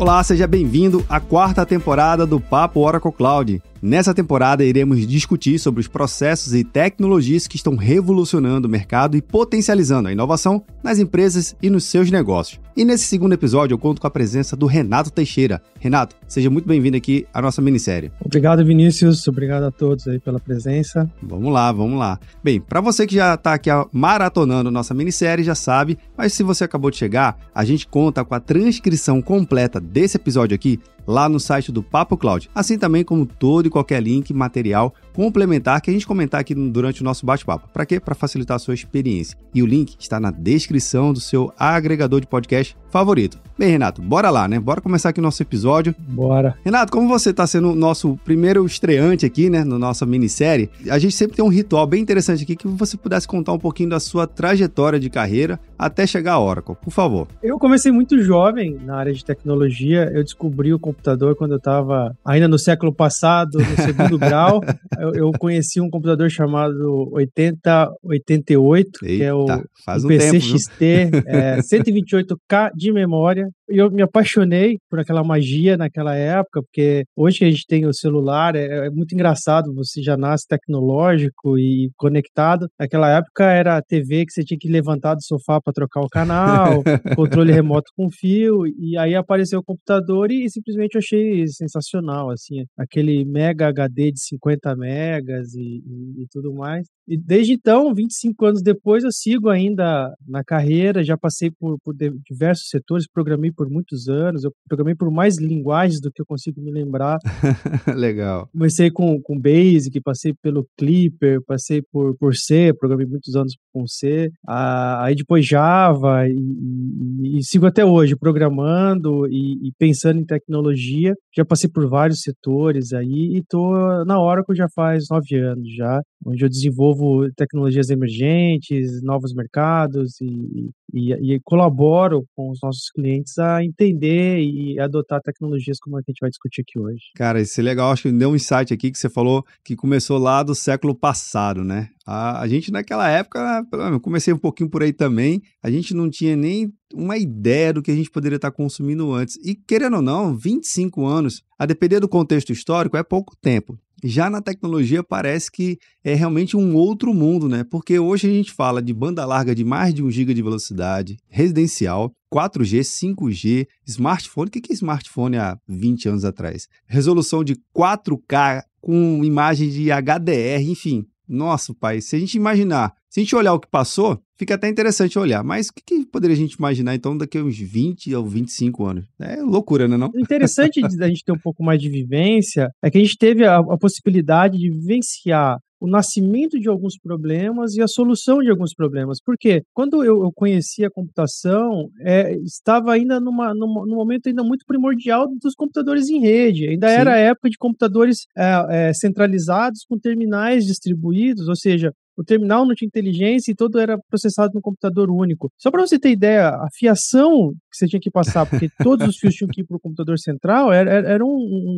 Olá, 0.00 0.24
seja 0.24 0.46
bem-vindo 0.46 1.04
à 1.10 1.20
quarta 1.20 1.66
temporada 1.66 2.24
do 2.24 2.40
Papo 2.40 2.80
Oracle 2.80 3.12
Cloud. 3.12 3.62
Nessa 3.82 4.14
temporada, 4.14 4.64
iremos 4.64 5.06
discutir 5.06 5.58
sobre 5.58 5.82
os 5.82 5.88
processos 5.88 6.54
e 6.54 6.64
tecnologias 6.64 7.46
que 7.46 7.56
estão 7.56 7.76
revolucionando 7.76 8.66
o 8.66 8.70
mercado 8.70 9.14
e 9.14 9.20
potencializando 9.20 10.08
a 10.08 10.12
inovação 10.12 10.64
nas 10.82 10.98
empresas 10.98 11.54
e 11.62 11.68
nos 11.68 11.84
seus 11.84 12.10
negócios. 12.10 12.58
E 12.76 12.84
nesse 12.84 13.04
segundo 13.04 13.32
episódio, 13.32 13.74
eu 13.74 13.78
conto 13.78 14.00
com 14.00 14.06
a 14.06 14.10
presença 14.10 14.56
do 14.56 14.66
Renato 14.66 15.10
Teixeira. 15.10 15.60
Renato, 15.78 16.14
seja 16.28 16.48
muito 16.48 16.68
bem-vindo 16.68 16.96
aqui 16.96 17.26
à 17.34 17.42
nossa 17.42 17.60
minissérie. 17.60 18.12
Obrigado, 18.24 18.64
Vinícius. 18.64 19.26
Obrigado 19.26 19.64
a 19.64 19.70
todos 19.70 20.06
aí 20.06 20.20
pela 20.20 20.38
presença. 20.38 21.10
Vamos 21.22 21.52
lá, 21.52 21.72
vamos 21.72 21.98
lá. 21.98 22.18
Bem, 22.42 22.60
para 22.60 22.80
você 22.80 23.06
que 23.06 23.16
já 23.16 23.34
está 23.34 23.54
aqui 23.54 23.70
maratonando 23.92 24.70
nossa 24.70 24.94
minissérie, 24.94 25.44
já 25.44 25.54
sabe, 25.54 25.98
mas 26.16 26.32
se 26.32 26.42
você 26.42 26.64
acabou 26.64 26.90
de 26.90 26.96
chegar, 26.96 27.38
a 27.54 27.64
gente 27.64 27.86
conta 27.86 28.24
com 28.24 28.34
a 28.34 28.40
transcrição 28.40 29.20
completa 29.20 29.80
desse 29.80 30.16
episódio 30.16 30.54
aqui 30.54 30.78
lá 31.06 31.28
no 31.28 31.40
site 31.40 31.72
do 31.72 31.82
Papo 31.82 32.16
Cloud, 32.16 32.48
assim 32.54 32.78
também 32.78 33.02
como 33.02 33.26
todo 33.26 33.66
e 33.66 33.70
qualquer 33.70 34.00
link, 34.00 34.32
material 34.32 34.94
complementar 35.12 35.80
que 35.80 35.90
a 35.90 35.92
gente 35.92 36.06
comentar 36.06 36.40
aqui 36.40 36.54
durante 36.54 37.02
o 37.02 37.04
nosso 37.04 37.26
bate-papo. 37.26 37.68
Para 37.72 37.84
quê? 37.84 37.98
Para 37.98 38.14
facilitar 38.14 38.56
a 38.56 38.58
sua 38.58 38.74
experiência. 38.74 39.36
E 39.52 39.62
o 39.62 39.66
link 39.66 39.96
está 39.98 40.20
na 40.20 40.30
descrição 40.30 41.12
do 41.12 41.20
seu 41.20 41.52
agregador 41.58 42.20
de 42.20 42.26
podcast 42.26 42.59
gdzieś 42.60 42.74
favorito. 42.90 43.38
Bem, 43.60 43.72
Renato, 43.72 44.00
bora 44.00 44.30
lá, 44.30 44.48
né? 44.48 44.58
Bora 44.58 44.80
começar 44.80 45.10
aqui 45.10 45.20
o 45.20 45.22
nosso 45.22 45.42
episódio. 45.42 45.94
Bora. 45.98 46.56
Renato, 46.64 46.90
como 46.90 47.06
você 47.06 47.28
está 47.28 47.46
sendo 47.46 47.72
o 47.72 47.74
nosso 47.74 48.18
primeiro 48.24 48.64
estreante 48.64 49.26
aqui, 49.26 49.50
né, 49.50 49.62
na 49.64 49.78
nossa 49.78 50.06
minissérie, 50.06 50.70
a 50.88 50.98
gente 50.98 51.14
sempre 51.14 51.36
tem 51.36 51.44
um 51.44 51.48
ritual 51.48 51.86
bem 51.86 52.00
interessante 52.00 52.42
aqui 52.42 52.56
que 52.56 52.66
você 52.66 52.96
pudesse 52.96 53.28
contar 53.28 53.52
um 53.52 53.58
pouquinho 53.58 53.90
da 53.90 54.00
sua 54.00 54.26
trajetória 54.26 54.98
de 54.98 55.10
carreira 55.10 55.60
até 55.78 56.06
chegar 56.06 56.34
à 56.34 56.40
Oracle, 56.40 56.74
por 56.74 56.90
favor. 56.90 57.28
Eu 57.42 57.58
comecei 57.58 57.92
muito 57.92 58.22
jovem 58.22 58.78
na 58.82 58.96
área 58.96 59.12
de 59.12 59.22
tecnologia. 59.22 60.10
Eu 60.14 60.24
descobri 60.24 60.72
o 60.72 60.78
computador 60.78 61.36
quando 61.36 61.52
eu 61.52 61.58
estava 61.58 62.16
ainda 62.24 62.48
no 62.48 62.58
século 62.58 62.94
passado, 62.94 63.58
no 63.58 63.76
segundo 63.84 64.16
grau. 64.18 64.62
Eu, 64.98 65.14
eu, 65.14 65.32
conheci 65.32 65.80
um 65.80 65.90
computador 65.90 66.30
chamado 66.30 67.10
8088, 67.12 68.98
Eita, 69.02 69.16
que 69.16 69.22
é 69.22 69.34
o, 69.34 69.46
faz 69.84 70.04
um 70.04 70.08
PC 70.08 70.30
tempo, 70.30 70.44
XT, 70.44 70.84
é, 71.26 71.58
128K 71.64 72.70
de 72.80 72.92
memória. 72.92 73.50
Eu 73.72 73.88
me 73.88 74.02
apaixonei 74.02 74.78
por 74.90 74.98
aquela 74.98 75.22
magia 75.22 75.76
naquela 75.76 76.16
época, 76.16 76.60
porque 76.60 77.04
hoje 77.16 77.44
a 77.44 77.48
gente 77.48 77.64
tem 77.68 77.86
o 77.86 77.94
celular, 77.94 78.56
é, 78.56 78.86
é 78.86 78.90
muito 78.90 79.14
engraçado, 79.14 79.72
você 79.72 80.02
já 80.02 80.16
nasce 80.16 80.44
tecnológico 80.48 81.56
e 81.56 81.88
conectado. 81.96 82.66
Naquela 82.78 83.08
época 83.16 83.44
era 83.44 83.76
a 83.76 83.82
TV 83.82 84.26
que 84.26 84.32
você 84.32 84.42
tinha 84.42 84.58
que 84.58 84.68
levantar 84.68 85.14
do 85.14 85.22
sofá 85.22 85.60
para 85.60 85.72
trocar 85.72 86.00
o 86.00 86.08
canal, 86.08 86.82
controle 87.14 87.52
remoto 87.52 87.92
com 87.96 88.10
fio, 88.10 88.66
e 88.66 88.98
aí 88.98 89.14
apareceu 89.14 89.60
o 89.60 89.64
computador 89.64 90.32
e, 90.32 90.44
e 90.44 90.50
simplesmente 90.50 90.96
eu 90.96 90.98
achei 90.98 91.46
sensacional, 91.46 92.30
assim, 92.30 92.64
aquele 92.76 93.24
mega 93.24 93.68
HD 93.68 94.10
de 94.10 94.20
50 94.20 94.74
megas 94.74 95.54
e, 95.54 95.60
e, 95.86 96.22
e 96.22 96.26
tudo 96.32 96.52
mais. 96.52 96.88
E 97.06 97.16
desde 97.16 97.52
então, 97.52 97.94
25 97.94 98.46
anos 98.46 98.62
depois, 98.62 99.04
eu 99.04 99.12
sigo 99.12 99.48
ainda 99.48 100.12
na 100.26 100.44
carreira, 100.44 101.02
já 101.02 101.16
passei 101.16 101.50
por, 101.50 101.76
por 101.84 101.94
diversos 102.28 102.68
setores, 102.68 103.06
programei 103.12 103.52
por 103.60 103.68
muitos 103.68 104.08
anos, 104.08 104.42
eu 104.42 104.50
programei 104.66 104.94
por 104.94 105.10
mais 105.10 105.36
linguagens 105.36 106.00
do 106.00 106.10
que 106.10 106.22
eu 106.22 106.24
consigo 106.24 106.62
me 106.62 106.72
lembrar. 106.72 107.18
Legal. 107.94 108.48
Comecei 108.50 108.90
com, 108.90 109.20
com 109.20 109.38
Basic, 109.38 110.00
passei 110.00 110.32
pelo 110.32 110.66
Clipper, 110.78 111.42
passei 111.46 111.82
por, 111.92 112.16
por 112.16 112.34
C, 112.34 112.72
programei 112.72 113.04
muitos 113.04 113.36
anos 113.36 113.54
com 113.70 113.86
C, 113.86 114.30
ah, 114.48 115.04
aí 115.04 115.14
depois 115.14 115.46
Java, 115.46 116.26
e, 116.26 116.32
e, 116.32 117.38
e, 117.38 117.44
sigo 117.44 117.66
até 117.66 117.84
hoje 117.84 118.16
programando 118.16 119.26
e, 119.28 119.68
e, 119.68 119.72
pensando 119.78 120.18
em 120.18 120.24
tecnologia. 120.24 121.14
Já 121.36 121.44
passei 121.44 121.68
por 121.68 121.86
vários 121.86 122.22
setores 122.22 122.94
aí 122.94 123.36
e 123.36 123.42
tô 123.46 123.74
na 124.06 124.18
Oracle 124.18 124.56
já 124.56 124.68
faz 124.74 125.04
nove 125.10 125.36
anos 125.36 125.68
já, 125.76 126.00
onde 126.24 126.42
eu 126.42 126.48
desenvolvo 126.48 127.30
tecnologias 127.36 127.90
emergentes, 127.90 129.02
novos 129.02 129.34
mercados 129.34 130.18
e, 130.22 130.70
e, 130.92 131.34
e 131.34 131.40
colaboro 131.44 132.24
com 132.34 132.50
os 132.50 132.58
nossos 132.62 132.90
clientes 132.90 133.38
a 133.38 133.64
entender 133.64 134.40
e 134.40 134.78
adotar 134.80 135.20
tecnologias 135.20 135.78
como 135.78 135.96
a 135.96 136.02
que 136.02 136.10
a 136.10 136.12
gente 136.12 136.20
vai 136.20 136.30
discutir 136.30 136.62
aqui 136.62 136.78
hoje. 136.78 137.04
Cara, 137.14 137.40
isso 137.40 137.60
é 137.60 137.62
legal. 137.62 137.92
Acho 137.92 138.04
que 138.04 138.12
deu 138.12 138.30
um 138.30 138.36
insight 138.36 138.72
aqui 138.72 138.90
que 138.90 138.98
você 138.98 139.08
falou 139.08 139.44
que 139.64 139.76
começou 139.76 140.18
lá 140.18 140.42
do 140.42 140.54
século 140.54 140.94
passado, 140.94 141.64
né? 141.64 141.88
A, 142.06 142.40
a 142.40 142.48
gente 142.48 142.72
naquela 142.72 143.08
época, 143.08 143.64
eu 143.72 144.00
comecei 144.00 144.32
um 144.32 144.38
pouquinho 144.38 144.68
por 144.68 144.82
aí 144.82 144.92
também, 144.92 145.40
a 145.62 145.70
gente 145.70 145.94
não 145.94 146.10
tinha 146.10 146.34
nem 146.34 146.72
uma 146.92 147.16
ideia 147.16 147.72
do 147.72 147.82
que 147.82 147.90
a 147.90 147.94
gente 147.94 148.10
poderia 148.10 148.36
estar 148.36 148.50
consumindo 148.50 149.12
antes. 149.12 149.36
E 149.44 149.54
querendo 149.54 149.96
ou 149.96 150.02
não, 150.02 150.36
25 150.36 151.06
anos, 151.06 151.42
a 151.58 151.66
depender 151.66 152.00
do 152.00 152.08
contexto 152.08 152.50
histórico, 152.52 152.96
é 152.96 153.02
pouco 153.02 153.36
tempo. 153.36 153.78
Já 154.02 154.30
na 154.30 154.40
tecnologia 154.40 155.02
parece 155.02 155.50
que 155.50 155.78
é 156.02 156.14
realmente 156.14 156.56
um 156.56 156.74
outro 156.74 157.12
mundo, 157.12 157.48
né? 157.48 157.64
Porque 157.64 157.98
hoje 157.98 158.28
a 158.28 158.32
gente 158.32 158.52
fala 158.52 158.82
de 158.82 158.92
banda 158.92 159.24
larga 159.24 159.54
de 159.54 159.64
mais 159.64 159.92
de 159.92 160.02
1 160.02 160.10
GB 160.10 160.34
de 160.34 160.42
velocidade, 160.42 161.16
residencial, 161.28 162.10
4G, 162.32 162.80
5G, 162.80 163.66
smartphone. 163.86 164.48
O 164.48 164.50
que 164.50 164.72
é 164.72 164.74
smartphone 164.74 165.36
há 165.36 165.58
20 165.68 166.08
anos 166.08 166.24
atrás? 166.24 166.66
Resolução 166.86 167.44
de 167.44 167.56
4K 167.76 168.62
com 168.80 169.22
imagem 169.24 169.68
de 169.68 169.90
HDR, 169.90 170.62
enfim. 170.62 171.04
Nossa, 171.30 171.72
pai, 171.72 172.00
se 172.00 172.16
a 172.16 172.18
gente 172.18 172.34
imaginar, 172.34 172.92
se 173.08 173.20
a 173.20 173.22
gente 173.22 173.36
olhar 173.36 173.54
o 173.54 173.60
que 173.60 173.70
passou, 173.70 174.20
fica 174.36 174.56
até 174.56 174.68
interessante 174.68 175.16
olhar. 175.16 175.44
Mas 175.44 175.68
o 175.68 175.72
que, 175.72 175.80
que 175.80 176.04
poderia 176.04 176.34
a 176.34 176.38
gente 176.38 176.54
imaginar, 176.54 176.92
então, 176.92 177.16
daqui 177.16 177.38
a 177.38 177.44
uns 177.44 177.56
20 177.56 178.12
ou 178.16 178.26
25 178.26 178.84
anos? 178.84 179.04
É 179.20 179.36
loucura, 179.36 179.86
né, 179.86 179.96
não? 179.96 180.10
O 180.12 180.18
interessante 180.18 180.80
da 180.96 181.06
gente 181.06 181.22
ter 181.24 181.30
um 181.30 181.38
pouco 181.38 181.62
mais 181.62 181.80
de 181.80 181.88
vivência 181.88 182.68
é 182.82 182.90
que 182.90 182.98
a 182.98 183.00
gente 183.00 183.16
teve 183.16 183.46
a, 183.46 183.58
a 183.58 183.78
possibilidade 183.78 184.58
de 184.58 184.70
vivenciar 184.70 185.56
o 185.80 185.88
nascimento 185.88 186.58
de 186.58 186.68
alguns 186.68 186.98
problemas 186.98 187.74
e 187.74 187.82
a 187.82 187.88
solução 187.88 188.40
de 188.40 188.50
alguns 188.50 188.74
problemas. 188.74 189.18
Porque 189.24 189.62
quando 189.72 190.04
eu, 190.04 190.22
eu 190.22 190.30
conheci 190.32 190.84
a 190.84 190.90
computação, 190.90 191.88
é, 192.00 192.36
estava 192.44 192.92
ainda 192.92 193.18
numa, 193.18 193.54
numa, 193.54 193.86
num 193.86 193.96
momento 193.96 194.28
ainda 194.28 194.44
muito 194.44 194.64
primordial 194.66 195.26
dos 195.42 195.54
computadores 195.54 196.08
em 196.08 196.20
rede. 196.20 196.68
Ainda 196.68 196.88
Sim. 196.88 196.94
era 196.94 197.14
a 197.14 197.18
época 197.18 197.48
de 197.48 197.56
computadores 197.56 198.26
é, 198.36 198.88
é, 198.88 198.92
centralizados 198.92 199.84
com 199.88 199.98
terminais 199.98 200.66
distribuídos, 200.66 201.48
ou 201.48 201.56
seja, 201.56 201.92
o 202.16 202.24
terminal 202.24 202.66
não 202.66 202.74
tinha 202.74 202.86
inteligência 202.86 203.52
e 203.52 203.54
todo 203.54 203.78
era 203.78 203.98
processado 204.08 204.52
no 204.54 204.60
computador 204.60 205.10
único. 205.10 205.50
Só 205.58 205.70
para 205.70 205.86
você 205.86 205.98
ter 205.98 206.10
ideia, 206.10 206.48
a 206.48 206.68
fiação 206.76 207.52
que 207.70 207.76
você 207.76 207.86
tinha 207.86 208.00
que 208.00 208.10
passar, 208.10 208.46
porque 208.46 208.68
todos 208.82 209.08
os 209.08 209.16
fios 209.16 209.34
tinham 209.34 209.48
que 209.48 209.62
ir 209.62 209.64
para 209.64 209.76
o 209.76 209.80
computador 209.80 210.18
central, 210.18 210.72
era, 210.72 210.90
era 210.90 211.24
um, 211.24 211.28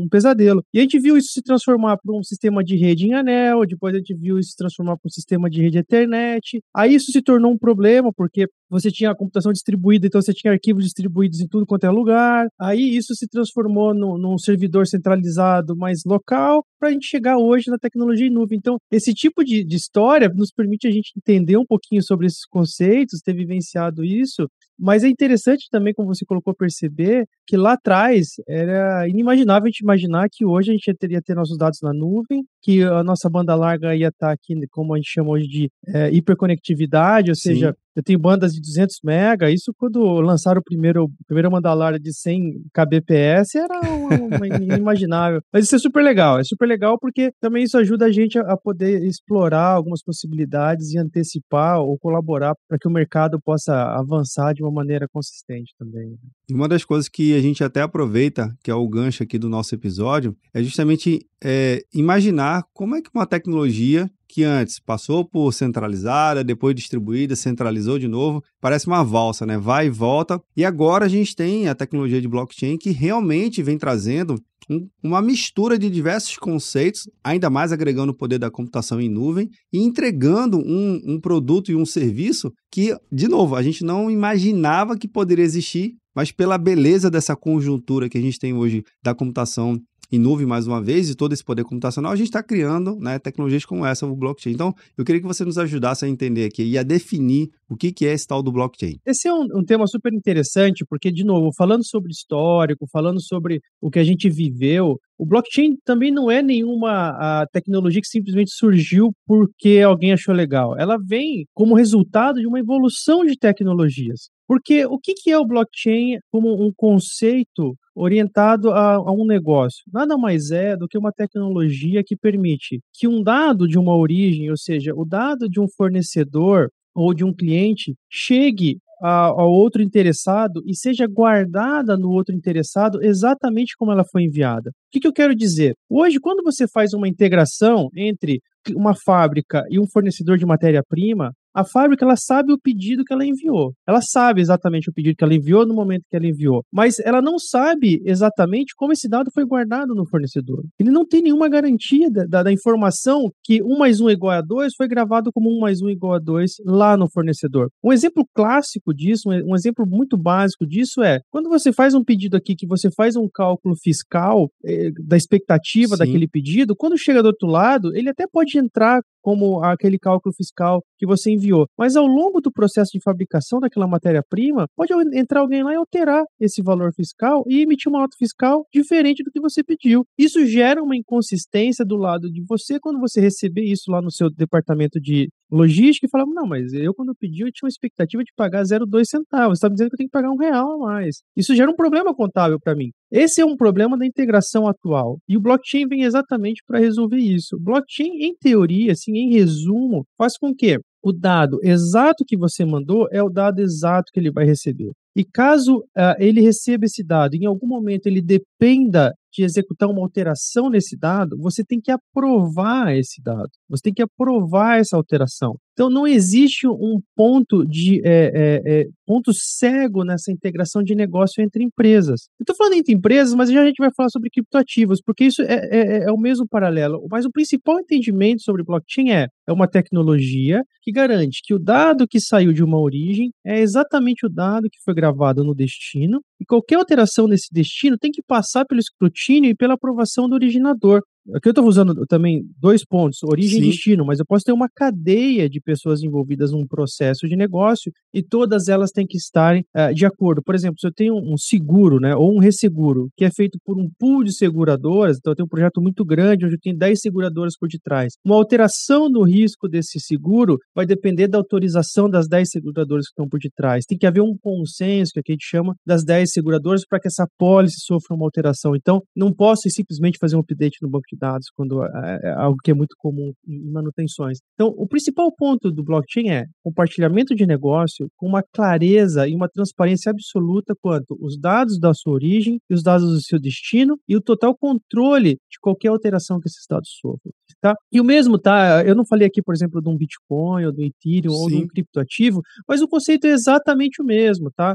um, 0.04 0.09
pesadelo. 0.10 0.62
E 0.72 0.78
a 0.78 0.82
gente 0.82 0.98
viu 0.98 1.16
isso 1.16 1.32
se 1.32 1.43
transformar 1.43 1.97
para 1.97 2.15
um 2.15 2.22
sistema 2.22 2.62
de 2.65 2.76
rede 2.76 3.06
em 3.06 3.15
anel, 3.15 3.65
depois 3.66 3.94
a 3.94 3.98
gente 3.98 4.15
viu 4.15 4.38
isso 4.38 4.50
se 4.50 4.56
transformar 4.56 4.97
para 4.97 5.06
um 5.06 5.10
sistema 5.10 5.48
de 5.48 5.60
rede 5.60 5.78
Ethernet. 5.78 6.60
Aí 6.75 6.94
isso 6.94 7.12
se 7.12 7.22
tornou 7.22 7.53
um 7.53 7.59
problema, 7.59 8.10
porque 8.14 8.47
você 8.70 8.91
tinha 8.91 9.10
a 9.10 9.14
computação 9.14 9.53
distribuída, 9.53 10.06
então 10.06 10.20
você 10.20 10.32
tinha 10.32 10.53
arquivos 10.53 10.84
distribuídos 10.84 11.41
em 11.41 11.47
tudo 11.47 11.66
quanto 11.66 11.84
é 11.84 11.91
lugar. 11.91 12.49
Aí 12.59 12.97
isso 12.97 13.14
se 13.14 13.28
transformou 13.28 13.94
no, 13.94 14.16
num 14.16 14.38
servidor 14.38 14.87
centralizado 14.87 15.76
mais 15.76 16.00
local, 16.06 16.64
para 16.81 16.88
a 16.88 16.93
gente 16.93 17.06
chegar 17.06 17.37
hoje 17.37 17.70
na 17.70 17.78
tecnologia 17.78 18.26
em 18.26 18.31
nuvem. 18.31 18.59
Então, 18.59 18.78
esse 18.91 19.12
tipo 19.12 19.44
de, 19.44 19.62
de 19.62 19.76
história 19.76 20.31
nos 20.34 20.50
permite 20.50 20.87
a 20.87 20.91
gente 20.91 21.12
entender 21.16 21.56
um 21.56 21.66
pouquinho 21.66 22.03
sobre 22.03 22.26
esses 22.26 22.44
conceitos, 22.47 23.20
ter 23.20 23.34
vivenciado 23.34 24.04
isso, 24.04 24.48
mas 24.78 25.04
é 25.04 25.09
interessante 25.09 25.69
também, 25.70 25.94
como 25.94 26.12
você 26.12 26.25
colocou, 26.25 26.54
perceber 26.54 27.26
que 27.47 27.56
lá 27.56 27.75
atrás 27.75 28.34
era 28.48 29.06
inimaginável 29.09 29.66
a 29.66 29.70
gente 29.70 29.81
imaginar 29.81 30.28
que 30.31 30.44
hoje 30.44 30.70
a 30.70 30.75
gente 30.75 30.94
teria 30.94 31.22
ter 31.22 31.34
nossos 31.34 31.56
dados 31.56 31.81
na 31.82 31.93
nuvem, 31.93 32.44
que 32.60 32.82
a 32.82 33.04
nossa 33.04 33.28
banda 33.31 33.54
larga 33.54 33.94
ia 33.94 34.09
estar 34.09 34.32
aqui, 34.32 34.54
como 34.70 34.94
a 34.94 34.97
gente 34.97 35.10
chama 35.10 35.31
hoje 35.31 35.47
de 35.47 35.70
é, 35.87 36.10
hiperconectividade, 36.10 37.31
ou 37.31 37.35
Sim. 37.37 37.43
seja, 37.43 37.76
eu 37.94 38.03
tenho 38.03 38.19
bandas 38.19 38.53
de 38.53 38.61
200 38.61 38.97
mega, 39.05 39.50
isso 39.50 39.73
quando 39.77 40.00
lançaram 40.21 40.61
o 40.61 40.65
primeiro, 40.65 41.05
a 41.05 41.25
primeira 41.27 41.50
banda 41.50 41.73
larga 41.75 41.99
de 41.99 42.12
100 42.12 42.62
kbps 42.73 43.55
era 43.55 43.81
uma, 43.81 44.47
inimaginável. 44.47 45.41
Mas 45.53 45.65
isso 45.65 45.77
é 45.77 45.79
super 45.79 46.03
legal, 46.03 46.39
é 46.39 46.44
super 46.44 46.67
legal 46.67 46.99
porque 46.99 47.33
também 47.41 47.65
isso 47.65 47.77
ajuda 47.77 48.06
a 48.06 48.12
gente 48.12 48.39
a, 48.39 48.43
a 48.53 48.56
poder 48.56 49.05
explorar 49.05 49.73
algumas 49.75 50.03
possibilidades 50.03 50.93
e 50.93 50.99
antecipar 50.99 51.81
ou 51.81 51.99
colaborar 51.99 52.55
para 52.69 52.79
que 52.79 52.89
o 52.89 52.91
mercado 52.91 53.41
possa 53.41 53.75
avançar 53.75 54.55
de 54.55 54.62
uma 54.62 54.73
maneira 54.73 55.06
consistente 55.12 55.75
também. 55.79 56.11
Né? 56.11 56.17
Uma 56.50 56.69
das 56.69 56.85
coisas 56.85 57.09
que 57.09 57.35
a 57.35 57.41
gente 57.41 57.62
até 57.62 57.83
aproveita, 57.83 58.55
que 58.62 58.71
é 58.71 58.75
o 58.75 58.88
gancho 58.88 59.23
aqui 59.23 59.38
do 59.38 59.49
nosso 59.49 59.75
episódio, 59.75 60.37
é 60.55 60.62
justamente 60.62 61.27
é, 61.43 61.83
imaginar 61.95 62.65
como 62.73 62.97
é 62.97 63.03
que 63.03 63.11
uma 63.12 63.27
tecnologia 63.27 64.11
que 64.32 64.44
antes 64.44 64.81
passou 64.81 65.26
por 65.26 65.52
centralizada, 65.52 66.43
depois 66.43 66.75
distribuída, 66.75 67.37
centralizou 67.37 67.99
de 67.99 68.08
novo, 68.08 68.43
parece 68.62 68.87
uma 68.87 69.05
valsa, 69.05 69.44
né? 69.44 69.58
Vai 69.58 69.88
e 69.88 69.90
volta. 69.90 70.40
E 70.56 70.64
agora 70.64 71.05
a 71.05 71.08
gente 71.08 71.37
tem 71.37 71.69
a 71.69 71.75
tecnologia 71.75 72.19
de 72.19 72.26
blockchain 72.26 72.79
que 72.79 72.93
realmente 72.93 73.62
vem 73.62 73.76
trazendo 73.76 74.43
um, 74.70 74.88
uma 75.02 75.20
mistura 75.20 75.79
de 75.79 75.90
diversos 75.90 76.38
conceitos, 76.38 77.02
ainda 77.23 77.50
mais 77.50 77.73
agregando 77.73 78.12
o 78.12 78.17
poder 78.17 78.38
da 78.38 78.50
computação 78.50 78.99
em 78.99 79.08
nuvem 79.11 79.50
e 79.70 79.81
entregando 79.81 80.56
um, 80.56 80.99
um 81.05 81.20
produto 81.20 81.70
e 81.70 81.76
um 81.76 81.85
serviço 81.85 82.50
que, 82.70 82.96
de 83.12 83.28
novo, 83.28 83.55
a 83.55 83.62
gente 83.62 83.85
não 83.85 84.11
imaginava 84.11 84.96
que 84.96 85.06
poderia 85.06 85.44
existir 85.44 85.94
mas 86.14 86.31
pela 86.31 86.58
beleza 86.58 87.11
dessa 87.11 87.35
conjuntura 87.35 88.08
que 88.08 88.19
a 88.19 88.20
gente 88.20 88.38
tem 88.38 88.52
hoje 88.52 88.85
da 89.02 89.14
computação 89.14 89.81
em 90.12 90.19
nuvem 90.19 90.47
mais 90.47 90.67
uma 90.67 90.82
vez 90.82 91.09
e 91.09 91.14
todo 91.14 91.32
esse 91.32 91.43
poder 91.43 91.64
computacional, 91.64 92.12
a 92.12 92.17
gente 92.17 92.26
está 92.26 92.43
criando 92.43 92.97
né, 92.97 93.19
tecnologias 93.19 93.64
como 93.64 93.87
essa, 93.87 94.06
o 94.06 94.14
blockchain. 94.14 94.53
Então, 94.53 94.75
eu 94.97 95.05
queria 95.05 95.23
que 95.23 95.26
você 95.26 95.43
nos 95.43 95.56
ajudasse 95.56 96.05
a 96.05 96.09
entender 96.09 96.44
aqui 96.44 96.62
e 96.62 96.76
a 96.76 96.82
definir 96.82 97.49
o 97.67 97.75
que, 97.75 97.91
que 97.91 98.06
é 98.06 98.12
esse 98.12 98.26
tal 98.26 98.43
do 98.43 98.53
blockchain. 98.53 98.99
Esse 99.06 99.26
é 99.26 99.32
um, 99.32 99.47
um 99.55 99.64
tema 99.64 99.87
super 99.87 100.12
interessante, 100.12 100.85
porque, 100.87 101.11
de 101.11 101.25
novo, 101.25 101.50
falando 101.56 101.87
sobre 101.87 102.12
histórico, 102.12 102.87
falando 102.93 103.23
sobre 103.23 103.61
o 103.81 103.91
que 103.91 103.99
a 103.99 104.05
gente 104.05 104.29
viveu, 104.29 104.99
o 105.19 105.25
blockchain 105.25 105.76
também 105.85 106.11
não 106.11 106.31
é 106.31 106.43
nenhuma 106.43 107.47
tecnologia 107.53 108.00
que 108.00 108.09
simplesmente 108.09 108.50
surgiu 108.53 109.12
porque 109.26 109.81
alguém 109.81 110.12
achou 110.12 110.35
legal. 110.35 110.79
Ela 110.79 110.99
vem 110.99 111.47
como 111.55 111.75
resultado 111.75 112.38
de 112.41 112.47
uma 112.47 112.61
evolução 112.61 113.25
de 113.25 113.37
tecnologias. 113.38 114.29
Porque 114.47 114.85
o 114.85 114.99
que, 114.99 115.14
que 115.14 115.31
é 115.31 115.38
o 115.38 115.47
blockchain 115.47 116.19
como 116.31 116.62
um 116.62 116.70
conceito 116.76 117.75
orientado 117.94 118.71
a, 118.71 118.94
a, 118.94 119.12
um 119.12 119.27
negócio. 119.27 119.83
Nada 119.93 120.17
mais 120.17 120.50
é 120.50 120.77
do 120.77 120.89
que 120.89 120.99
uma 120.99 121.12
tecnologia 121.12 122.03
que 122.05 122.17
permite 122.17 122.81
que 122.93 123.06
um 123.06 123.23
dado 123.23 123.69
de 123.69 123.79
uma 123.79 123.97
origem, 123.97 124.50
ou 124.50 124.56
seja, 124.56 124.93
o 124.94 125.05
dado 125.05 125.49
de 125.49 125.61
um 125.61 125.69
fornecedor 125.69 126.71
ou 126.94 127.15
de 127.15 127.25
um 127.25 127.33
cliente, 127.33 127.94
chegue 128.11 128.79
ao 129.05 129.50
outro 129.50 129.83
interessado 129.83 130.62
e 130.65 130.77
seja 130.77 131.09
guardada 131.09 131.97
no 131.97 132.11
outro 132.11 132.35
interessado 132.35 133.03
exatamente 133.03 133.75
como 133.77 133.91
ela 133.91 134.05
foi 134.05 134.23
enviada. 134.23 134.71
O 134.71 134.73
que, 134.93 135.00
que 135.00 135.09
eu 135.09 135.12
quero 135.12 135.35
dizer? 135.35 135.75
Hoje, 135.91 136.21
quando 136.21 136.43
você 136.45 136.69
faz 136.69 136.93
uma 136.93 137.09
integração 137.09 137.88
entre 137.97 138.41
uma 138.77 138.95
fábrica 138.95 139.65
e 139.69 139.81
um 139.81 139.88
fornecedor 139.88 140.38
de 140.38 140.47
matéria-prima, 140.47 141.33
a 141.54 141.64
fábrica 141.64 142.04
ela 142.04 142.16
sabe 142.16 142.52
o 142.52 142.58
pedido 142.58 143.04
que 143.04 143.12
ela 143.12 143.25
enviou. 143.25 143.72
Ela 143.87 144.00
sabe 144.00 144.40
exatamente 144.40 144.90
o 144.90 144.93
pedido 144.93 145.16
que 145.16 145.25
ela 145.25 145.34
enviou 145.34 145.66
no 145.66 145.75
momento 145.75 146.04
que 146.08 146.16
ela 146.16 146.26
enviou, 146.26 146.64
mas 146.72 146.99
ela 147.00 147.20
não 147.20 147.38
sabe 147.38 148.00
exatamente 148.04 148.75
como 148.76 148.93
esse 148.93 149.08
dado 149.08 149.31
foi 149.32 149.44
guardado 149.44 149.94
no 149.94 150.06
fornecedor. 150.06 150.64
Ele 150.78 150.90
não 150.90 151.06
tem 151.06 151.22
nenhuma 151.22 151.49
garantia 151.49 152.08
da, 152.10 152.43
da 152.43 152.52
informação 152.52 153.31
que 153.44 153.62
1 153.62 153.78
mais 153.78 154.00
1 154.00 154.10
é 154.10 154.12
igual 154.12 154.32
a 154.32 154.40
2 154.40 154.75
foi 154.76 154.88
gravado 154.88 155.31
como 155.32 155.50
1 155.56 155.60
mais 155.60 155.82
1 155.82 155.88
é 155.88 155.93
igual 155.93 156.14
a 156.14 156.19
2 156.19 156.50
lá 156.64 156.96
no 156.96 157.10
fornecedor. 157.10 157.69
Um 157.82 157.93
exemplo 157.93 158.26
clássico 158.34 158.94
disso, 158.94 159.28
um 159.28 159.54
exemplo 159.54 159.87
muito 159.87 160.16
básico 160.16 160.66
disso 160.66 161.02
é 161.02 161.20
quando 161.31 161.49
você 161.49 161.72
faz 161.72 161.94
um 161.94 162.04
pedido 162.04 162.37
aqui, 162.37 162.54
que 162.54 162.66
você 162.66 162.90
faz 162.90 163.16
um 163.16 163.28
cálculo 163.32 163.75
fiscal 163.76 164.50
eh, 164.64 164.90
da 165.06 165.16
expectativa 165.16 165.96
Sim. 165.96 165.99
daquele 165.99 166.28
pedido, 166.28 166.76
quando 166.76 166.99
chega 166.99 167.22
do 167.22 167.26
outro 167.26 167.49
lado, 167.49 167.94
ele 167.94 168.08
até 168.08 168.26
pode 168.26 168.58
entrar 168.58 169.00
como 169.23 169.63
aquele 169.63 169.99
cálculo 169.99 170.35
fiscal 170.35 170.83
que 170.99 171.07
você 171.07 171.31
enviou. 171.31 171.67
Mas 171.79 171.97
ao 171.97 172.07
longo 172.07 172.41
do 172.41 172.53
processo 172.53 172.91
de 172.93 173.01
fabricação 173.03 173.61
daquela 173.61 173.87
matéria-prima, 173.87 174.67
pode 174.77 174.93
entrar 175.17 175.41
alguém 175.41 175.63
lá 175.63 175.73
e 175.73 175.77
alterar 175.77 176.25
esse 176.41 176.63
valor 176.63 176.93
fiscal 176.93 177.45
e 177.47 177.63
emitir 177.63 177.89
uma 177.89 178.01
nota 178.01 178.17
fiscal 178.19 178.67
diferente 178.73 179.23
do 179.23 179.31
que 179.31 179.41
você 179.41 179.63
pediu. 179.63 180.05
Isso 180.19 180.45
gera 180.47 180.83
uma 180.83 180.97
inconsistência 180.97 181.85
do 181.85 181.97
lado 181.97 182.31
de 182.31 182.43
você 182.47 182.79
quando 182.81 183.01
você 183.01 183.21
receber 183.21 183.65
isso 183.65 183.91
lá 183.91 184.03
no 184.03 184.11
seu 184.11 184.29
departamento 184.31 185.01
de 185.01 185.29
logística 185.52 186.06
e 186.06 186.10
falar: 186.10 186.25
não, 186.26 186.46
mas 186.46 186.72
eu 186.72 186.94
quando 186.94 187.14
pedi 187.14 187.43
eu 187.43 187.52
tinha 187.52 187.66
uma 187.66 187.69
expectativa 187.69 188.25
de 188.25 188.32
pagar 188.34 188.62
0,2 188.62 189.04
centavos. 189.04 189.58
Você 189.58 189.66
está 189.66 189.69
me 189.69 189.75
dizendo 189.75 189.90
que 189.90 189.94
eu 189.94 189.99
tenho 189.99 190.08
que 190.08 190.12
pagar 190.12 190.31
um 190.31 190.37
real 190.37 190.72
a 190.72 190.78
mais. 190.78 191.22
Isso 191.37 191.54
gera 191.54 191.70
um 191.70 191.76
problema 191.76 192.14
contábil 192.14 192.58
para 192.58 192.75
mim. 192.75 192.90
Esse 193.10 193.43
é 193.43 193.44
um 193.44 193.56
problema 193.56 193.99
da 193.99 194.06
integração 194.06 194.66
atual. 194.66 195.19
E 195.28 195.37
o 195.37 195.40
blockchain 195.40 195.87
vem 195.87 196.02
exatamente 196.02 196.62
para 196.66 196.78
resolver 196.78 197.19
isso. 197.19 197.58
Blockchain, 197.60 198.25
em 198.25 198.34
teoria, 198.34 198.93
assim, 198.93 199.12
em 199.12 199.32
resumo, 199.32 200.06
faz 200.16 200.38
com 200.38 200.54
que 200.54 200.78
o 201.02 201.12
dado 201.12 201.58
exato 201.62 202.25
que 202.26 202.37
você 202.37 202.64
mandou 202.64 203.08
é 203.10 203.22
o 203.22 203.28
dado 203.28 203.60
exato 203.60 204.10
que 204.12 204.20
ele 204.20 204.31
vai 204.31 204.44
receber. 204.44 204.93
E 205.14 205.25
caso 205.25 205.78
uh, 205.78 206.16
ele 206.19 206.40
receba 206.40 206.87
esse 206.87 207.04
dado, 207.04 207.34
em 207.34 207.44
algum 207.44 207.66
momento 207.66 208.06
ele 208.06 208.22
dependa 208.22 209.12
de 209.32 209.43
executar 209.43 209.88
uma 209.88 210.02
alteração 210.02 210.69
nesse 210.69 210.96
dado, 210.96 211.37
você 211.38 211.64
tem 211.64 211.81
que 211.81 211.90
aprovar 211.90 212.94
esse 212.96 213.23
dado. 213.23 213.50
Você 213.69 213.82
tem 213.84 213.94
que 213.94 214.02
aprovar 214.02 214.79
essa 214.79 214.96
alteração. 214.96 215.56
Então 215.73 215.88
não 215.88 216.06
existe 216.06 216.69
um 216.69 217.00
ponto 217.17 217.64
de 217.64 218.00
é, 218.05 218.31
é, 218.34 218.81
é, 218.81 218.87
ponto 219.06 219.32
cego 219.32 220.05
nessa 220.05 220.31
integração 220.31 220.82
de 220.82 220.94
negócio 220.94 221.43
entre 221.43 221.64
empresas. 221.64 222.29
Estou 222.38 222.55
falando 222.55 222.75
entre 222.75 222.94
empresas, 222.94 223.34
mas 223.34 223.50
já 223.50 223.62
a 223.62 223.67
gente 223.67 223.79
vai 223.79 223.90
falar 223.96 224.11
sobre 224.11 224.29
criptoativos, 224.29 225.00
porque 225.00 225.25
isso 225.25 225.40
é, 225.43 225.69
é, 225.70 226.05
é, 226.05 226.12
o 226.12 226.19
mesmo 226.19 226.46
paralelo. 226.46 227.06
Mas 227.11 227.25
o 227.25 227.31
principal 227.31 227.81
entendimento 227.81 228.43
sobre 228.43 228.62
blockchain 228.62 229.12
é 229.12 229.28
é 229.49 229.52
uma 229.52 229.69
tecnologia 229.69 230.62
que 230.82 230.93
garante 230.93 231.40
que 231.43 231.55
o 231.55 231.58
dado 231.58 232.06
que 232.06 232.20
saiu 232.20 232.52
de 232.52 232.62
uma 232.62 232.78
origem 232.78 233.31
é 233.44 233.61
exatamente 233.61 234.26
o 234.26 234.28
dado 234.28 234.69
que 234.70 234.78
foi 234.85 234.94
gravado 234.94 235.43
no 235.43 235.55
destino 235.55 236.20
e 236.43 236.44
qualquer 236.44 236.75
alteração 236.75 237.29
nesse 237.29 237.49
destino 237.53 237.97
tem 237.97 238.11
que 238.11 238.21
passar 238.21 238.65
pelo 238.65 238.81
escrutínio 238.81 239.49
e 239.50 239.55
pela 239.55 239.75
aprovação 239.75 240.29
do 240.29 240.35
originador. 240.35 241.00
Aqui 241.35 241.49
eu 241.49 241.53
estou 241.53 241.67
usando 241.67 241.95
também 242.07 242.43
dois 242.59 242.85
pontos, 242.85 243.23
origem 243.23 243.61
Sim. 243.61 243.67
e 243.67 243.71
destino, 243.71 244.05
mas 244.05 244.19
eu 244.19 244.27
posso 244.27 244.45
ter 244.45 244.53
uma 244.53 244.69
cadeia 244.69 245.49
de 245.49 245.61
pessoas 245.61 246.03
envolvidas 246.03 246.51
num 246.51 246.67
processo 246.67 247.29
de 247.29 247.37
negócio 247.37 247.93
e 248.13 248.23
todas 248.23 248.67
elas 248.67 248.91
têm 248.91 249.07
que 249.07 249.17
estarem 249.17 249.65
uh, 249.77 249.95
de 249.95 250.05
acordo. 250.05 250.43
Por 250.43 250.53
exemplo, 250.53 250.81
se 250.81 250.87
eu 250.87 250.93
tenho 250.93 251.15
um 251.15 251.37
seguro, 251.37 252.01
né, 252.01 252.17
ou 252.17 252.35
um 252.35 252.41
resseguro, 252.41 253.09
que 253.17 253.25
é 253.25 253.31
feito 253.31 253.57
por 253.65 253.79
um 253.79 253.89
pool 254.01 254.25
de 254.25 254.35
seguradoras, 254.35 255.19
então 255.19 255.31
eu 255.31 255.37
tenho 255.37 255.47
um 255.47 255.49
projeto 255.49 255.81
muito 255.81 256.05
grande, 256.05 256.45
onde 256.45 256.57
eu 256.57 256.61
tenho 256.61 256.77
10 256.77 257.01
seguradoras 257.01 257.55
por 257.57 257.69
detrás. 257.69 258.15
Uma 258.25 258.35
alteração 258.35 259.09
no 259.09 259.23
risco 259.23 259.69
desse 259.69 260.01
seguro 260.01 260.59
vai 260.75 260.87
depender 260.87 261.29
da 261.29 261.39
autorização 261.39 262.11
das 262.11 262.27
10 262.27 262.51
seguradoras 262.51 263.05
que 263.07 263.13
estão 263.13 263.29
por 263.29 263.39
detrás. 263.39 263.85
Tem 263.87 263.97
que 263.97 264.07
haver 264.07 264.23
um 264.23 264.37
consenso, 264.37 265.13
que 265.15 265.31
a 265.31 265.35
gente 265.35 265.47
chama, 265.47 265.77
das 265.87 266.05
10 266.05 266.33
seguradoras 266.33 266.83
para 266.85 266.99
que 266.99 267.07
essa 267.07 267.29
pólice 267.39 267.77
sofra 267.79 268.17
uma 268.17 268.25
alteração. 268.25 268.75
Então, 268.75 269.01
não 269.15 269.33
posso 269.33 269.71
simplesmente 269.71 270.19
fazer 270.21 270.35
um 270.35 270.41
update 270.41 270.79
no 270.83 270.91
banco 270.91 271.12
de 271.12 271.19
dados 271.19 271.49
quando 271.55 271.85
é, 271.85 272.20
é 272.25 272.31
algo 272.32 272.56
que 272.62 272.70
é 272.70 272.75
muito 272.75 272.94
comum 272.99 273.32
em 273.47 273.70
manutenções. 273.70 274.38
Então, 274.55 274.69
o 274.76 274.87
principal 274.87 275.31
ponto 275.37 275.70
do 275.70 275.85
blockchain 275.85 276.31
é 276.31 276.47
compartilhamento 276.62 277.35
de 277.35 277.47
negócio 277.47 278.09
com 278.17 278.26
uma 278.26 278.43
clareza 278.43 279.29
e 279.29 279.35
uma 279.35 279.49
transparência 279.49 280.11
absoluta 280.11 280.75
quanto 280.81 281.17
os 281.20 281.38
dados 281.38 281.79
da 281.79 281.93
sua 281.93 282.14
origem 282.14 282.59
e 282.69 282.75
os 282.75 282.82
dados 282.82 283.09
do 283.09 283.20
seu 283.20 283.38
destino 283.38 283.99
e 284.09 284.17
o 284.17 284.20
total 284.20 284.56
controle 284.56 285.37
de 285.50 285.59
qualquer 285.61 285.88
alteração 285.88 286.41
que 286.41 286.49
esses 286.49 286.67
dados 286.69 286.88
sofram. 287.00 287.32
Tá? 287.61 287.75
E 287.93 288.00
o 288.00 288.05
mesmo, 288.05 288.38
tá? 288.38 288.82
Eu 288.85 288.94
não 288.94 289.06
falei 289.06 289.26
aqui, 289.26 289.41
por 289.41 289.55
exemplo, 289.55 289.81
de 289.81 289.88
um 289.88 289.97
Bitcoin 289.97 290.64
ou 290.64 290.73
do 290.73 290.82
Ethereum 290.82 291.32
Sim. 291.32 291.43
ou 291.43 291.49
de 291.49 291.56
um 291.56 291.67
criptoativo, 291.67 292.41
mas 292.67 292.81
o 292.82 292.88
conceito 292.88 293.26
é 293.26 293.31
exatamente 293.31 294.02
o 294.02 294.04
mesmo, 294.04 294.50
tá? 294.57 294.75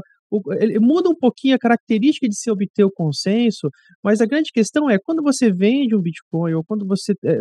Ele 0.60 0.78
muda 0.78 1.08
um 1.08 1.14
pouquinho 1.14 1.54
a 1.54 1.58
característica 1.58 2.28
de 2.28 2.36
se 2.36 2.50
obter 2.50 2.84
o 2.84 2.90
consenso, 2.90 3.70
mas 4.02 4.20
a 4.20 4.26
grande 4.26 4.50
questão 4.52 4.88
é 4.88 4.98
quando 4.98 5.22
você 5.22 5.50
vende 5.50 5.94
um 5.94 6.00
Bitcoin 6.00 6.54
ou 6.54 6.64
quando 6.64 6.86
você 6.86 7.14
é, 7.24 7.38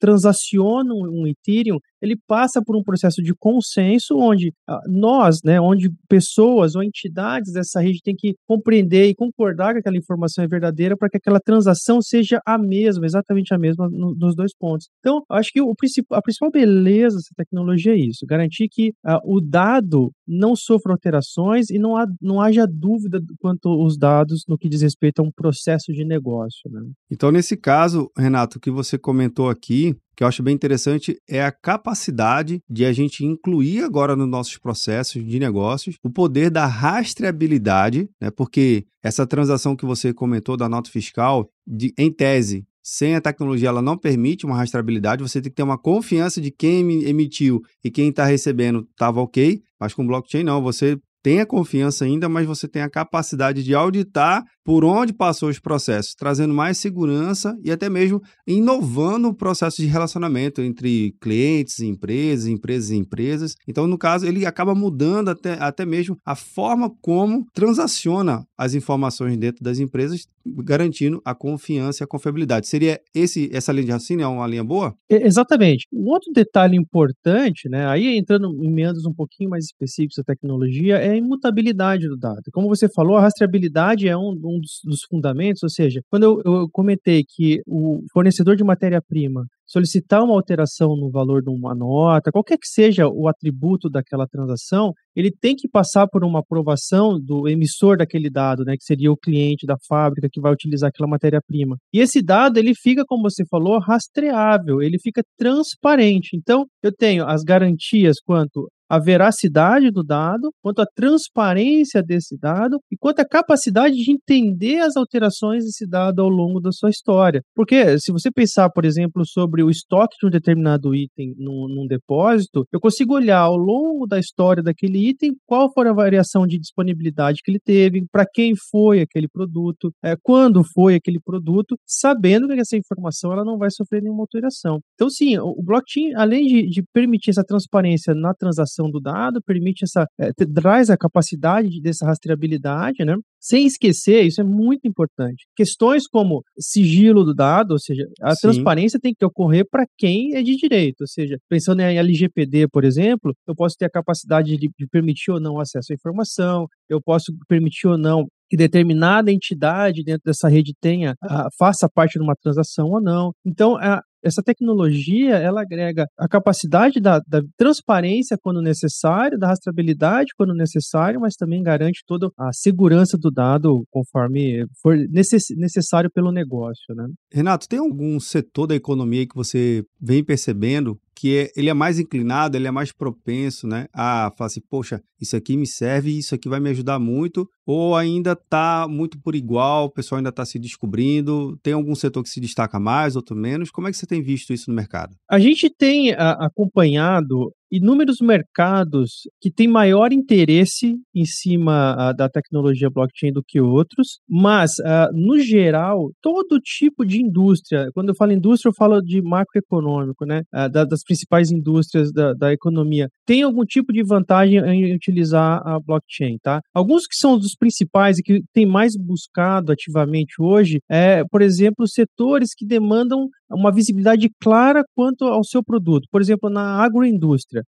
transaciona 0.00 0.92
um 0.94 1.26
Ethereum, 1.26 1.78
ele 2.00 2.16
passa 2.26 2.62
por 2.64 2.74
um 2.74 2.82
processo 2.82 3.22
de 3.22 3.34
consenso 3.34 4.16
onde 4.16 4.52
ah, 4.66 4.80
nós, 4.88 5.40
né, 5.44 5.60
onde 5.60 5.90
pessoas 6.08 6.74
ou 6.74 6.82
entidades 6.82 7.52
dessa 7.52 7.80
rede 7.80 8.00
têm 8.02 8.16
que 8.16 8.34
compreender 8.48 9.06
e 9.06 9.14
concordar 9.14 9.74
que 9.74 9.80
aquela 9.80 9.98
informação 9.98 10.42
é 10.42 10.48
verdadeira 10.48 10.96
para 10.96 11.10
que 11.10 11.18
aquela 11.18 11.38
transação 11.38 12.00
seja 12.00 12.40
a 12.46 12.56
mesma, 12.56 13.04
exatamente 13.04 13.52
a 13.52 13.58
mesma 13.58 13.88
no, 13.90 14.14
nos 14.14 14.34
dois 14.34 14.52
pontos. 14.58 14.88
Então, 15.00 15.22
acho 15.28 15.52
que 15.52 15.60
o, 15.60 15.74
a 16.12 16.22
principal 16.22 16.50
beleza 16.50 17.16
dessa 17.16 17.34
tecnologia 17.36 17.92
é 17.92 17.98
isso, 17.98 18.24
garantir 18.26 18.68
que 18.70 18.88
uh, 19.04 19.20
o 19.24 19.40
dado 19.40 20.10
não 20.30 20.54
sofra 20.54 20.92
alterações 20.92 21.70
e 21.70 21.78
não, 21.78 21.96
há, 21.96 22.06
não 22.22 22.40
haja 22.40 22.64
dúvida 22.66 23.20
quanto 23.40 23.68
aos 23.68 23.98
dados 23.98 24.44
no 24.48 24.56
que 24.56 24.68
diz 24.68 24.80
respeito 24.80 25.20
a 25.20 25.24
um 25.24 25.32
processo 25.32 25.92
de 25.92 26.04
negócio. 26.04 26.70
Né? 26.70 26.82
Então, 27.10 27.32
nesse 27.32 27.56
caso, 27.56 28.08
Renato, 28.16 28.58
o 28.58 28.60
que 28.60 28.70
você 28.70 28.96
comentou 28.96 29.50
aqui, 29.50 29.96
que 30.16 30.22
eu 30.22 30.28
acho 30.28 30.42
bem 30.42 30.54
interessante 30.54 31.18
é 31.28 31.42
a 31.42 31.50
capacidade 31.50 32.62
de 32.70 32.84
a 32.84 32.92
gente 32.92 33.24
incluir 33.24 33.82
agora 33.82 34.14
nos 34.14 34.28
nossos 34.28 34.56
processos 34.58 35.24
de 35.26 35.38
negócios 35.40 35.96
o 36.04 36.10
poder 36.10 36.50
da 36.50 36.66
rastreabilidade, 36.66 38.08
né? 38.20 38.30
Porque 38.30 38.84
essa 39.02 39.26
transação 39.26 39.74
que 39.74 39.86
você 39.86 40.12
comentou 40.12 40.56
da 40.56 40.68
nota 40.68 40.90
fiscal, 40.90 41.48
de, 41.66 41.92
em 41.98 42.12
tese, 42.12 42.66
sem 42.92 43.14
a 43.14 43.20
tecnologia, 43.20 43.68
ela 43.68 43.80
não 43.80 43.96
permite 43.96 44.44
uma 44.44 44.56
rastreabilidade. 44.56 45.22
Você 45.22 45.40
tem 45.40 45.48
que 45.48 45.54
ter 45.54 45.62
uma 45.62 45.78
confiança 45.78 46.40
de 46.40 46.50
quem 46.50 47.04
emitiu 47.04 47.62
e 47.84 47.88
quem 47.88 48.08
está 48.08 48.24
recebendo 48.24 48.84
estava 48.90 49.20
ok. 49.20 49.62
Mas 49.78 49.94
com 49.94 50.04
blockchain, 50.04 50.42
não. 50.42 50.60
Você 50.60 50.98
tem 51.22 51.40
a 51.40 51.46
confiança 51.46 52.04
ainda, 52.04 52.28
mas 52.28 52.46
você 52.46 52.66
tem 52.66 52.82
a 52.82 52.90
capacidade 52.90 53.62
de 53.62 53.74
auditar 53.74 54.42
por 54.64 54.84
onde 54.84 55.12
passou 55.12 55.48
os 55.48 55.58
processos, 55.58 56.14
trazendo 56.14 56.54
mais 56.54 56.78
segurança 56.78 57.56
e 57.62 57.70
até 57.70 57.88
mesmo 57.88 58.20
inovando 58.46 59.28
o 59.28 59.34
processo 59.34 59.82
de 59.82 59.86
relacionamento 59.86 60.60
entre 60.60 61.14
clientes 61.20 61.78
e 61.78 61.86
empresas, 61.86 62.46
empresas 62.46 62.90
e 62.90 62.96
empresas. 62.96 63.54
Então, 63.68 63.86
no 63.86 63.98
caso, 63.98 64.26
ele 64.26 64.46
acaba 64.46 64.74
mudando 64.74 65.28
até, 65.28 65.54
até 65.54 65.84
mesmo 65.84 66.16
a 66.24 66.34
forma 66.34 66.90
como 67.00 67.44
transaciona 67.52 68.44
as 68.56 68.74
informações 68.74 69.36
dentro 69.36 69.62
das 69.62 69.78
empresas, 69.78 70.26
garantindo 70.46 71.20
a 71.24 71.34
confiança 71.34 72.02
e 72.02 72.04
a 72.04 72.08
confiabilidade. 72.08 72.66
Seria 72.66 73.00
esse 73.14 73.50
essa 73.52 73.72
linha 73.72 73.86
de 73.86 73.92
raciocínio 73.92 74.24
é 74.24 74.26
uma 74.26 74.46
linha 74.46 74.64
boa? 74.64 74.94
Exatamente. 75.08 75.86
Um 75.92 76.08
outro 76.08 76.32
detalhe 76.32 76.76
importante, 76.76 77.68
né, 77.68 77.86
aí 77.86 78.16
entrando 78.16 78.48
em 78.62 78.70
meandros 78.70 79.04
um 79.06 79.12
pouquinho 79.12 79.50
mais 79.50 79.64
específicos 79.64 80.16
da 80.16 80.24
tecnologia, 80.24 80.96
é 80.96 81.10
a 81.10 81.16
imutabilidade 81.16 82.08
do 82.08 82.16
dado. 82.16 82.42
Como 82.52 82.68
você 82.68 82.88
falou, 82.88 83.16
a 83.16 83.22
rastreabilidade 83.22 84.08
é 84.08 84.16
um, 84.16 84.30
um 84.30 84.60
dos, 84.60 84.80
dos, 84.84 85.00
fundamentos, 85.08 85.62
ou 85.62 85.68
seja, 85.68 86.00
quando 86.10 86.24
eu, 86.24 86.42
eu 86.44 86.68
comentei 86.70 87.24
que 87.26 87.60
o 87.66 88.02
fornecedor 88.12 88.56
de 88.56 88.64
matéria-prima 88.64 89.46
solicitar 89.70 90.24
uma 90.24 90.34
alteração 90.34 90.96
no 90.96 91.10
valor 91.10 91.42
de 91.42 91.48
uma 91.48 91.74
nota, 91.74 92.32
qualquer 92.32 92.58
que 92.58 92.66
seja 92.66 93.08
o 93.08 93.28
atributo 93.28 93.88
daquela 93.88 94.26
transação, 94.26 94.92
ele 95.14 95.30
tem 95.30 95.54
que 95.54 95.68
passar 95.68 96.06
por 96.06 96.24
uma 96.24 96.40
aprovação 96.40 97.18
do 97.20 97.48
emissor 97.48 97.96
daquele 97.96 98.30
dado, 98.30 98.64
né, 98.64 98.76
que 98.76 98.84
seria 98.84 99.10
o 99.10 99.16
cliente 99.16 99.66
da 99.66 99.76
fábrica 99.88 100.28
que 100.30 100.40
vai 100.40 100.52
utilizar 100.52 100.88
aquela 100.88 101.08
matéria-prima. 101.08 101.76
E 101.92 102.00
esse 102.00 102.22
dado, 102.22 102.58
ele 102.58 102.74
fica, 102.74 103.04
como 103.06 103.22
você 103.22 103.44
falou, 103.48 103.78
rastreável, 103.78 104.82
ele 104.82 104.98
fica 104.98 105.22
transparente. 105.36 106.36
Então, 106.36 106.66
eu 106.82 106.92
tenho 106.92 107.26
as 107.26 107.42
garantias 107.42 108.16
quanto 108.24 108.68
a 108.90 108.98
veracidade 108.98 109.88
do 109.92 110.02
dado, 110.02 110.50
quanto 110.60 110.82
à 110.82 110.84
transparência 110.84 112.02
desse 112.02 112.36
dado 112.36 112.80
e 112.90 112.96
quanto 112.98 113.20
à 113.20 113.24
capacidade 113.24 113.94
de 113.94 114.10
entender 114.10 114.80
as 114.80 114.96
alterações 114.96 115.64
desse 115.64 115.86
dado 115.88 116.20
ao 116.20 116.28
longo 116.28 116.58
da 116.60 116.72
sua 116.72 116.90
história. 116.90 117.40
Porque 117.54 118.00
se 118.00 118.10
você 118.10 118.32
pensar, 118.32 118.68
por 118.70 118.84
exemplo, 118.84 119.24
sobre 119.24 119.62
o 119.62 119.70
estoque 119.70 120.16
de 120.20 120.26
um 120.26 120.30
determinado 120.30 120.92
item 120.92 121.36
num, 121.38 121.68
num 121.68 121.86
depósito, 121.86 122.66
eu 122.72 122.80
consigo 122.80 123.14
olhar 123.14 123.38
ao 123.38 123.56
longo 123.56 124.08
da 124.08 124.18
história 124.18 124.60
daquele 124.60 124.99
item 125.08 125.34
qual 125.46 125.72
foi 125.72 125.88
a 125.88 125.92
variação 125.92 126.46
de 126.46 126.58
disponibilidade 126.58 127.40
que 127.42 127.50
ele 127.50 127.60
teve, 127.60 128.04
para 128.10 128.26
quem 128.26 128.54
foi 128.70 129.00
aquele 129.00 129.28
produto, 129.28 129.92
é, 130.02 130.16
quando 130.22 130.62
foi 130.64 130.94
aquele 130.94 131.20
produto, 131.20 131.76
sabendo 131.86 132.48
que 132.48 132.60
essa 132.60 132.76
informação 132.76 133.32
ela 133.32 133.44
não 133.44 133.58
vai 133.58 133.70
sofrer 133.70 134.02
nenhuma 134.02 134.22
alteração. 134.22 134.80
Então, 134.94 135.08
sim, 135.08 135.38
o 135.38 135.62
blockchain, 135.62 136.14
além 136.14 136.46
de, 136.46 136.66
de 136.68 136.82
permitir 136.92 137.30
essa 137.30 137.44
transparência 137.44 138.14
na 138.14 138.34
transação 138.34 138.90
do 138.90 139.00
dado, 139.00 139.42
permite 139.42 139.84
essa, 139.84 140.06
é, 140.18 140.32
traz 140.32 140.90
a 140.90 140.96
capacidade 140.96 141.80
dessa 141.80 142.06
rastreabilidade, 142.06 143.04
né? 143.04 143.16
Sem 143.42 143.66
esquecer, 143.66 144.26
isso 144.26 144.40
é 144.40 144.44
muito 144.44 144.86
importante. 144.86 145.46
Questões 145.56 146.06
como 146.06 146.42
sigilo 146.58 147.24
do 147.24 147.34
dado, 147.34 147.72
ou 147.72 147.78
seja, 147.78 148.06
a 148.20 148.34
Sim. 148.34 148.40
transparência 148.42 149.00
tem 149.00 149.14
que 149.18 149.24
ocorrer 149.24 149.64
para 149.70 149.86
quem 149.96 150.34
é 150.34 150.42
de 150.42 150.54
direito. 150.56 151.00
Ou 151.00 151.06
seja, 151.06 151.38
pensando 151.48 151.80
em 151.80 151.96
LGPD, 151.96 152.68
por 152.68 152.84
exemplo, 152.84 153.34
eu 153.48 153.54
posso 153.54 153.76
ter 153.78 153.86
a 153.86 153.90
capacidade 153.90 154.56
de, 154.58 154.68
de 154.78 154.86
permitir 154.90 155.30
ou 155.30 155.40
não 155.40 155.60
acesso 155.60 155.92
à 155.92 155.94
informação, 155.94 156.66
eu 156.88 157.00
posso 157.00 157.32
permitir 157.48 157.88
ou 157.88 157.98
não 157.98 158.26
que 158.50 158.56
determinada 158.56 159.30
entidade 159.30 160.02
dentro 160.02 160.22
dessa 160.24 160.48
rede 160.48 160.72
tenha, 160.80 161.12
uh, 161.24 161.48
faça 161.56 161.88
parte 161.88 162.18
de 162.18 162.24
uma 162.24 162.34
transação 162.34 162.88
ou 162.88 163.00
não. 163.00 163.30
Então, 163.46 163.76
a, 163.76 164.02
essa 164.24 164.42
tecnologia 164.42 165.36
ela 165.36 165.62
agrega 165.62 166.04
a 166.18 166.28
capacidade 166.28 167.00
da, 167.00 167.20
da, 167.26 167.40
transparência 167.56 168.36
quando 168.42 168.60
necessário, 168.60 169.38
da 169.38 169.48
rastreabilidade 169.48 170.32
quando 170.36 170.52
necessário, 170.52 171.20
mas 171.20 171.34
também 171.34 171.62
garante 171.62 172.02
toda 172.06 172.28
a 172.38 172.52
segurança 172.52 173.16
do 173.16 173.30
dado 173.30 173.84
conforme 173.90 174.64
for 174.82 174.96
necess, 175.08 175.44
necessário 175.56 176.10
pelo 176.12 176.32
negócio. 176.32 176.94
Né? 176.94 177.06
Renato, 177.32 177.68
tem 177.68 177.78
algum 177.78 178.18
setor 178.18 178.66
da 178.66 178.74
economia 178.74 179.26
que 179.26 179.34
você 179.34 179.84
vem 180.00 180.24
percebendo 180.24 180.98
que 181.20 181.36
é, 181.36 181.50
ele 181.54 181.68
é 181.68 181.74
mais 181.74 181.98
inclinado, 181.98 182.56
ele 182.56 182.66
é 182.66 182.70
mais 182.70 182.92
propenso, 182.92 183.66
né, 183.66 183.86
a 183.92 184.32
falar 184.38 184.46
assim, 184.46 184.62
poxa, 184.70 185.02
isso 185.20 185.36
aqui 185.36 185.54
me 185.54 185.66
serve, 185.66 186.16
isso 186.16 186.34
aqui 186.34 186.48
vai 186.48 186.58
me 186.58 186.70
ajudar 186.70 186.98
muito, 186.98 187.46
ou 187.66 187.94
ainda 187.94 188.32
está 188.32 188.86
muito 188.88 189.20
por 189.20 189.34
igual, 189.34 189.84
o 189.84 189.90
pessoal 189.90 190.16
ainda 190.16 190.30
está 190.30 190.46
se 190.46 190.58
descobrindo, 190.58 191.58
tem 191.62 191.74
algum 191.74 191.94
setor 191.94 192.22
que 192.22 192.30
se 192.30 192.40
destaca 192.40 192.80
mais, 192.80 193.16
outro 193.16 193.36
menos, 193.36 193.70
como 193.70 193.86
é 193.86 193.90
que 193.90 193.98
você 193.98 194.06
tem 194.06 194.22
visto 194.22 194.54
isso 194.54 194.70
no 194.70 194.74
mercado? 194.74 195.14
A 195.30 195.38
gente 195.38 195.68
tem 195.68 196.14
a, 196.14 196.46
acompanhado 196.46 197.52
inúmeros 197.70 198.16
mercados 198.20 199.28
que 199.40 199.50
têm 199.50 199.68
maior 199.68 200.12
interesse 200.12 200.96
em 201.14 201.24
cima 201.24 201.94
uh, 201.94 202.16
da 202.16 202.28
tecnologia 202.28 202.90
blockchain 202.90 203.32
do 203.32 203.42
que 203.46 203.60
outros, 203.60 204.20
mas, 204.28 204.72
uh, 204.80 205.12
no 205.14 205.38
geral, 205.38 206.10
todo 206.20 206.60
tipo 206.60 207.04
de 207.04 207.22
indústria, 207.22 207.88
quando 207.94 208.08
eu 208.08 208.14
falo 208.14 208.32
indústria, 208.32 208.70
eu 208.70 208.74
falo 208.74 209.00
de 209.00 209.22
macroeconômico, 209.22 210.24
né, 210.24 210.42
uh, 210.54 210.68
da, 210.68 210.84
das 210.84 211.02
principais 211.02 211.50
indústrias 211.50 212.12
da, 212.12 212.32
da, 212.34 212.52
economia, 212.52 213.08
tem 213.24 213.42
algum 213.42 213.64
tipo 213.64 213.92
de 213.92 214.02
vantagem 214.02 214.58
em 214.58 214.94
utilizar 214.94 215.62
a 215.64 215.78
blockchain, 215.78 216.38
tá? 216.42 216.60
Alguns 216.74 217.06
que 217.06 217.14
são 217.14 217.38
dos 217.38 217.54
principais 217.54 218.18
e 218.18 218.22
que 218.22 218.42
tem 218.52 218.66
mais 218.66 218.96
buscado 218.96 219.72
ativamente 219.72 220.34
hoje, 220.40 220.80
é, 220.90 221.22
por 221.30 221.42
exemplo, 221.42 221.86
setores 221.86 222.50
que 222.54 222.66
demandam 222.66 223.28
uma 223.50 223.72
visibilidade 223.72 224.30
clara 224.40 224.84
quanto 224.94 225.24
ao 225.24 225.44
seu 225.44 225.62
produto. 225.62 226.06
Por 226.10 226.20
exemplo, 226.20 226.48
na 226.48 226.82
agroindústria, 226.82 227.62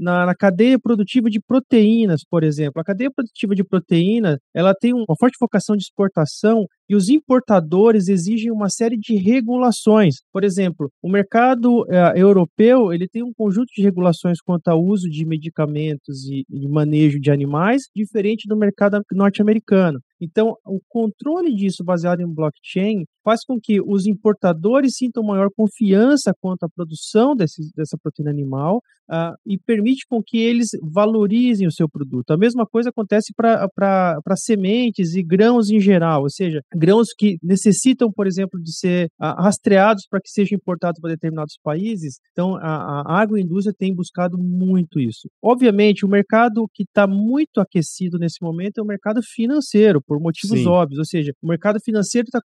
na, 0.00 0.34
cadeia 0.34 0.78
produtiva 0.78 1.30
de 1.30 1.40
proteínas, 1.40 2.22
por 2.28 2.42
exemplo. 2.42 2.80
A 2.80 2.84
cadeia 2.84 3.10
produtiva 3.10 3.54
de 3.54 3.64
proteína, 3.64 4.38
ela 4.54 4.74
tem 4.74 4.92
uma 4.92 5.16
forte 5.18 5.36
vocação 5.40 5.76
de 5.76 5.82
exportação 5.82 6.66
e 6.88 6.94
os 6.94 7.08
importadores 7.08 8.08
exigem 8.08 8.50
uma 8.50 8.68
série 8.68 8.96
de 8.96 9.16
regulações. 9.16 10.16
Por 10.32 10.44
exemplo, 10.44 10.90
o 11.02 11.08
mercado 11.08 11.86
eh, 11.88 12.12
europeu 12.16 12.92
ele 12.92 13.08
tem 13.08 13.22
um 13.22 13.32
conjunto 13.32 13.68
de 13.74 13.82
regulações 13.82 14.40
quanto 14.40 14.68
ao 14.68 14.82
uso 14.82 15.08
de 15.08 15.24
medicamentos 15.24 16.28
e 16.28 16.44
manejo 16.68 17.18
de 17.18 17.30
animais, 17.30 17.84
diferente 17.94 18.46
do 18.46 18.56
mercado 18.56 19.00
norte-americano. 19.12 19.98
Então, 20.24 20.56
o 20.66 20.80
controle 20.88 21.54
disso 21.54 21.84
baseado 21.84 22.20
em 22.20 22.32
blockchain 22.32 23.04
faz 23.24 23.42
com 23.44 23.58
que 23.60 23.80
os 23.80 24.06
importadores 24.06 24.96
sintam 24.96 25.22
maior 25.22 25.48
confiança 25.56 26.34
quanto 26.38 26.64
à 26.64 26.68
produção 26.68 27.34
desse, 27.34 27.62
dessa 27.74 27.96
proteína 27.96 28.30
animal 28.30 28.82
uh, 29.10 29.34
e 29.46 29.58
permite 29.58 30.04
com 30.06 30.22
que 30.22 30.38
eles 30.38 30.68
valorizem 30.82 31.66
o 31.66 31.72
seu 31.72 31.88
produto. 31.88 32.32
A 32.32 32.36
mesma 32.36 32.66
coisa 32.66 32.90
acontece 32.90 33.32
para 33.34 34.36
sementes 34.36 35.14
e 35.14 35.22
grãos 35.22 35.70
em 35.70 35.80
geral, 35.80 36.22
ou 36.22 36.30
seja, 36.30 36.60
grãos 36.74 37.08
que 37.16 37.38
necessitam, 37.42 38.12
por 38.12 38.26
exemplo, 38.26 38.60
de 38.60 38.76
ser 38.76 39.06
uh, 39.20 39.42
rastreados 39.42 40.06
para 40.08 40.20
que 40.20 40.28
sejam 40.28 40.56
importados 40.56 41.00
para 41.00 41.10
determinados 41.10 41.58
países. 41.62 42.18
Então, 42.32 42.56
a, 42.56 43.02
a 43.06 43.22
agroindústria 43.22 43.74
tem 43.76 43.94
buscado 43.94 44.36
muito 44.36 45.00
isso. 45.00 45.28
Obviamente, 45.42 46.04
o 46.04 46.08
mercado 46.08 46.66
que 46.74 46.82
está 46.82 47.06
muito 47.06 47.58
aquecido 47.58 48.18
nesse 48.18 48.42
momento 48.42 48.78
é 48.78 48.82
o 48.82 48.86
mercado 48.86 49.20
financeiro, 49.22 50.02
por 50.14 50.20
motivos 50.20 50.60
Sim. 50.60 50.66
óbvios, 50.66 50.98
ou 50.98 51.04
seja, 51.04 51.32
o 51.42 51.48
mercado 51.48 51.80
financeiro, 51.80 52.28
tá, 52.30 52.40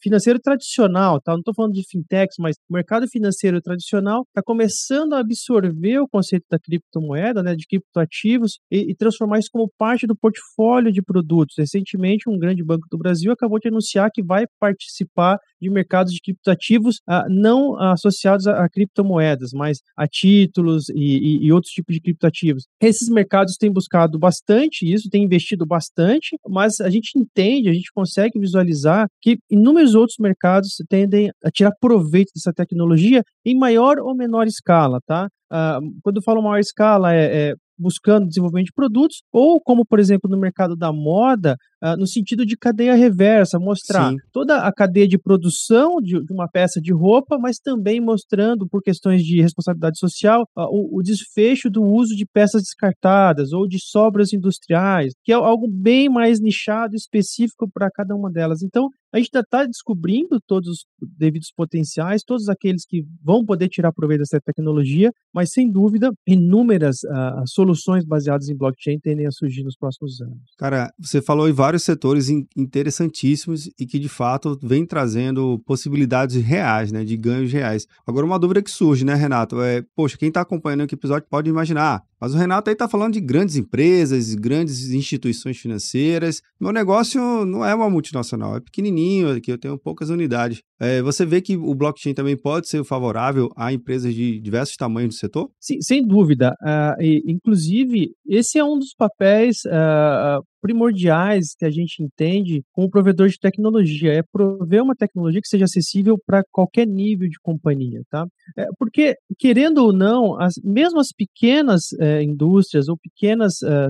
financeiro 0.00 0.38
tradicional, 0.40 1.20
tá? 1.20 1.32
não 1.32 1.40
estou 1.40 1.54
falando 1.54 1.74
de 1.74 1.82
fintechs, 1.88 2.36
mas 2.38 2.56
o 2.68 2.72
mercado 2.72 3.06
financeiro 3.06 3.60
tradicional 3.60 4.22
está 4.28 4.42
começando 4.42 5.12
a 5.12 5.20
absorver 5.20 5.98
o 5.98 6.08
conceito 6.08 6.46
da 6.50 6.58
criptomoeda, 6.58 7.42
né, 7.42 7.54
de 7.54 7.66
criptoativos, 7.66 8.58
e, 8.70 8.90
e 8.90 8.94
transformar 8.94 9.38
isso 9.38 9.48
como 9.52 9.70
parte 9.78 10.06
do 10.06 10.16
portfólio 10.16 10.90
de 10.90 11.02
produtos. 11.02 11.54
Recentemente, 11.58 12.28
um 12.28 12.38
grande 12.38 12.64
banco 12.64 12.86
do 12.90 12.96
Brasil 12.96 13.30
acabou 13.32 13.58
de 13.58 13.68
anunciar 13.68 14.10
que 14.12 14.22
vai 14.22 14.46
participar 14.58 15.38
de 15.60 15.70
mercados 15.70 16.12
de 16.12 16.20
criptoativos 16.20 16.96
ah, 17.06 17.24
não 17.28 17.80
associados 17.80 18.46
a, 18.46 18.64
a, 18.64 18.68
criptomoedas, 18.68 19.50
mas 19.54 19.78
a 19.96 20.08
títulos 20.08 20.88
e, 20.88 20.94
e, 20.94 21.46
e, 21.46 21.52
outros 21.52 21.72
tipos 21.72 21.94
de 21.94 22.00
criptoativos. 22.00 22.66
Esses 22.80 23.08
mercados 23.08 23.56
têm 23.56 23.72
buscado 23.72 24.18
bastante 24.18 24.92
isso, 24.92 25.08
têm 25.08 25.22
investido 25.22 25.64
bastante, 25.64 26.36
mas 26.48 26.80
a 26.80 26.90
gente 26.92 27.18
entende, 27.18 27.68
a 27.68 27.72
gente 27.72 27.90
consegue 27.92 28.38
visualizar 28.38 29.08
que 29.20 29.38
inúmeros 29.50 29.94
outros 29.94 30.18
mercados 30.18 30.76
tendem 30.88 31.30
a 31.44 31.50
tirar 31.50 31.72
proveito 31.80 32.30
dessa 32.34 32.52
tecnologia 32.52 33.22
em 33.44 33.56
maior 33.56 33.98
ou 33.98 34.14
menor 34.14 34.46
escala, 34.46 35.00
tá? 35.06 35.28
Uh, 35.50 36.00
quando 36.02 36.16
eu 36.16 36.22
falo 36.22 36.42
maior 36.42 36.58
escala, 36.58 37.14
é, 37.14 37.50
é 37.50 37.54
buscando 37.78 38.28
desenvolvimento 38.28 38.66
de 38.66 38.72
produtos, 38.72 39.22
ou 39.32 39.60
como, 39.60 39.84
por 39.84 39.98
exemplo, 39.98 40.30
no 40.30 40.38
mercado 40.38 40.76
da 40.76 40.92
moda, 40.92 41.56
uh, 41.82 41.96
no 41.96 42.06
sentido 42.06 42.46
de 42.46 42.56
cadeia 42.56 42.94
reversa, 42.94 43.58
mostrar 43.58 44.10
Sim. 44.10 44.16
toda 44.32 44.58
a 44.58 44.72
cadeia 44.72 45.08
de 45.08 45.18
produção 45.18 46.00
de, 46.00 46.24
de, 46.24 46.32
uma 46.32 46.48
peça 46.48 46.80
de 46.80 46.92
roupa, 46.92 47.38
mas 47.38 47.58
também 47.58 48.00
mostrando, 48.00 48.68
por 48.68 48.82
questões 48.82 49.22
de 49.22 49.40
responsabilidade 49.40 49.98
social, 49.98 50.42
uh, 50.56 50.62
o, 50.70 50.98
o, 50.98 51.02
desfecho 51.02 51.68
do 51.68 51.82
uso 51.82 52.14
de 52.14 52.24
peças 52.24 52.62
descartadas 52.62 53.52
ou 53.52 53.66
de 53.66 53.78
sobras 53.80 54.32
industriais, 54.32 55.12
que 55.24 55.32
é 55.32 55.34
algo 55.34 55.68
bem 55.68 56.08
mais 56.08 56.40
nichado, 56.40 56.94
específico 56.94 57.68
para 57.72 57.90
cada 57.90 58.14
uma 58.14 58.30
delas. 58.30 58.62
Então, 58.62 58.88
a 59.12 59.18
gente 59.18 59.30
ainda 59.34 59.44
está 59.44 59.66
descobrindo 59.66 60.40
todos 60.46 60.68
os 60.70 60.86
devidos 61.18 61.52
potenciais, 61.54 62.22
todos 62.24 62.48
aqueles 62.48 62.86
que 62.86 63.04
vão 63.22 63.44
poder 63.44 63.68
tirar 63.68 63.92
proveito 63.92 64.20
dessa 64.20 64.40
tecnologia, 64.40 65.12
mas 65.34 65.52
sem 65.52 65.70
dúvida, 65.70 66.10
inúmeras 66.26 66.96
uh, 67.04 67.46
soluções 67.46 68.06
baseadas 68.06 68.48
em 68.48 68.56
blockchain 68.56 68.98
tendem 68.98 69.26
a 69.26 69.30
surgir 69.30 69.64
nos 69.64 69.76
próximos 69.76 70.20
anos. 70.22 70.40
Cara, 70.56 70.90
você 70.98 71.20
falou 71.20 71.46
em 71.46 71.52
vários 71.52 71.71
setores 71.78 72.28
interessantíssimos 72.56 73.70
e 73.78 73.86
que 73.86 73.98
de 73.98 74.08
fato 74.08 74.58
vem 74.62 74.84
trazendo 74.84 75.58
possibilidades 75.66 76.42
reais, 76.42 76.92
né, 76.92 77.04
de 77.04 77.16
ganhos 77.16 77.52
reais. 77.52 77.86
Agora, 78.06 78.26
uma 78.26 78.38
dúvida 78.38 78.62
que 78.62 78.70
surge, 78.70 79.04
né, 79.04 79.14
Renato? 79.14 79.60
É, 79.60 79.84
poxa, 79.94 80.16
quem 80.18 80.28
está 80.28 80.40
acompanhando 80.40 80.82
aqui 80.82 80.94
o 80.94 80.96
episódio 80.96 81.26
pode 81.28 81.48
imaginar, 81.48 82.02
Mas 82.22 82.34
o 82.34 82.38
Renato 82.38 82.70
aí 82.70 82.74
está 82.74 82.88
falando 82.88 83.14
de 83.14 83.20
grandes 83.20 83.56
empresas, 83.56 84.32
grandes 84.36 84.92
instituições 84.92 85.58
financeiras. 85.58 86.40
Meu 86.60 86.70
negócio 86.70 87.20
não 87.44 87.64
é 87.64 87.74
uma 87.74 87.90
multinacional, 87.90 88.54
é 88.54 88.60
pequenininho, 88.60 89.32
aqui 89.32 89.50
eu 89.50 89.58
tenho 89.58 89.76
poucas 89.76 90.08
unidades. 90.08 90.62
É, 90.80 91.02
você 91.02 91.26
vê 91.26 91.40
que 91.40 91.56
o 91.56 91.74
blockchain 91.74 92.14
também 92.14 92.36
pode 92.36 92.68
ser 92.68 92.84
favorável 92.84 93.50
a 93.56 93.72
empresas 93.72 94.14
de 94.14 94.38
diversos 94.38 94.76
tamanhos 94.76 95.16
do 95.16 95.18
setor? 95.18 95.50
Sim, 95.58 95.80
sem 95.80 96.06
dúvida. 96.06 96.54
Uh, 96.62 97.02
e, 97.02 97.24
inclusive, 97.26 98.12
esse 98.24 98.56
é 98.56 98.62
um 98.62 98.78
dos 98.78 98.94
papéis 98.96 99.64
uh, 99.66 100.44
primordiais 100.62 101.54
que 101.58 101.64
a 101.64 101.70
gente 101.70 102.02
entende 102.02 102.62
como 102.72 102.88
provedor 102.88 103.28
de 103.28 103.38
tecnologia, 103.38 104.12
é 104.12 104.22
prover 104.22 104.82
uma 104.82 104.94
tecnologia 104.94 105.40
que 105.40 105.48
seja 105.48 105.64
acessível 105.64 106.16
para 106.24 106.42
qualquer 106.52 106.86
nível 106.86 107.28
de 107.28 107.36
companhia, 107.42 108.00
tá? 108.08 108.24
É, 108.56 108.66
porque, 108.78 109.16
querendo 109.38 109.78
ou 109.78 109.92
não, 109.92 110.40
as, 110.40 110.54
mesmo 110.62 111.00
as 111.00 111.08
pequenas 111.08 111.92
é, 112.00 112.11
indústrias 112.20 112.88
ou 112.88 112.96
pequenas 112.96 113.62
é, 113.62 113.88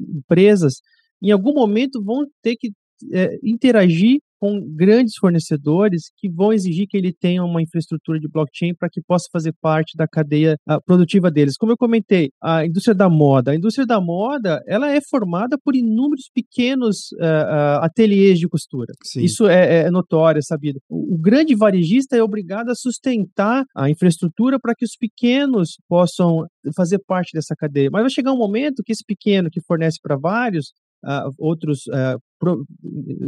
empresas, 0.00 0.80
em 1.22 1.30
algum 1.30 1.54
momento 1.54 2.02
vão 2.02 2.26
ter 2.42 2.56
que 2.56 2.72
é, 3.12 3.38
interagir 3.42 4.20
com 4.42 4.60
grandes 4.60 5.14
fornecedores 5.20 6.10
que 6.16 6.28
vão 6.28 6.52
exigir 6.52 6.88
que 6.88 6.96
ele 6.96 7.12
tenha 7.12 7.44
uma 7.44 7.62
infraestrutura 7.62 8.18
de 8.18 8.26
blockchain 8.26 8.74
para 8.74 8.88
que 8.90 9.00
possa 9.00 9.28
fazer 9.32 9.54
parte 9.62 9.96
da 9.96 10.08
cadeia 10.08 10.56
uh, 10.68 10.82
produtiva 10.84 11.30
deles. 11.30 11.56
Como 11.56 11.70
eu 11.70 11.76
comentei, 11.76 12.32
a 12.42 12.66
indústria 12.66 12.92
da 12.92 13.08
moda, 13.08 13.52
a 13.52 13.54
indústria 13.54 13.86
da 13.86 14.00
moda, 14.00 14.60
ela 14.66 14.90
é 14.90 14.98
formada 15.08 15.56
por 15.64 15.76
inúmeros 15.76 16.28
pequenos 16.34 17.12
uh, 17.12 17.22
uh, 17.22 17.84
ateliês 17.84 18.40
de 18.40 18.48
costura. 18.48 18.92
Sim. 19.04 19.22
Isso 19.22 19.46
é, 19.46 19.82
é, 19.82 19.90
notório, 19.92 20.40
é 20.40 20.42
sabido. 20.42 20.80
O, 20.90 21.14
o 21.14 21.18
grande 21.18 21.54
varejista 21.54 22.16
é 22.16 22.22
obrigado 22.22 22.68
a 22.70 22.74
sustentar 22.74 23.64
a 23.76 23.88
infraestrutura 23.88 24.58
para 24.58 24.74
que 24.74 24.84
os 24.84 24.96
pequenos 24.98 25.78
possam 25.88 26.48
fazer 26.76 26.98
parte 27.06 27.30
dessa 27.32 27.54
cadeia. 27.54 27.90
Mas 27.92 28.02
vai 28.02 28.10
chegar 28.10 28.32
um 28.32 28.38
momento 28.38 28.82
que 28.84 28.90
esse 28.90 29.04
pequeno 29.06 29.48
que 29.52 29.60
fornece 29.60 29.98
para 30.02 30.16
vários 30.16 30.72
uh, 31.04 31.30
outros, 31.38 31.82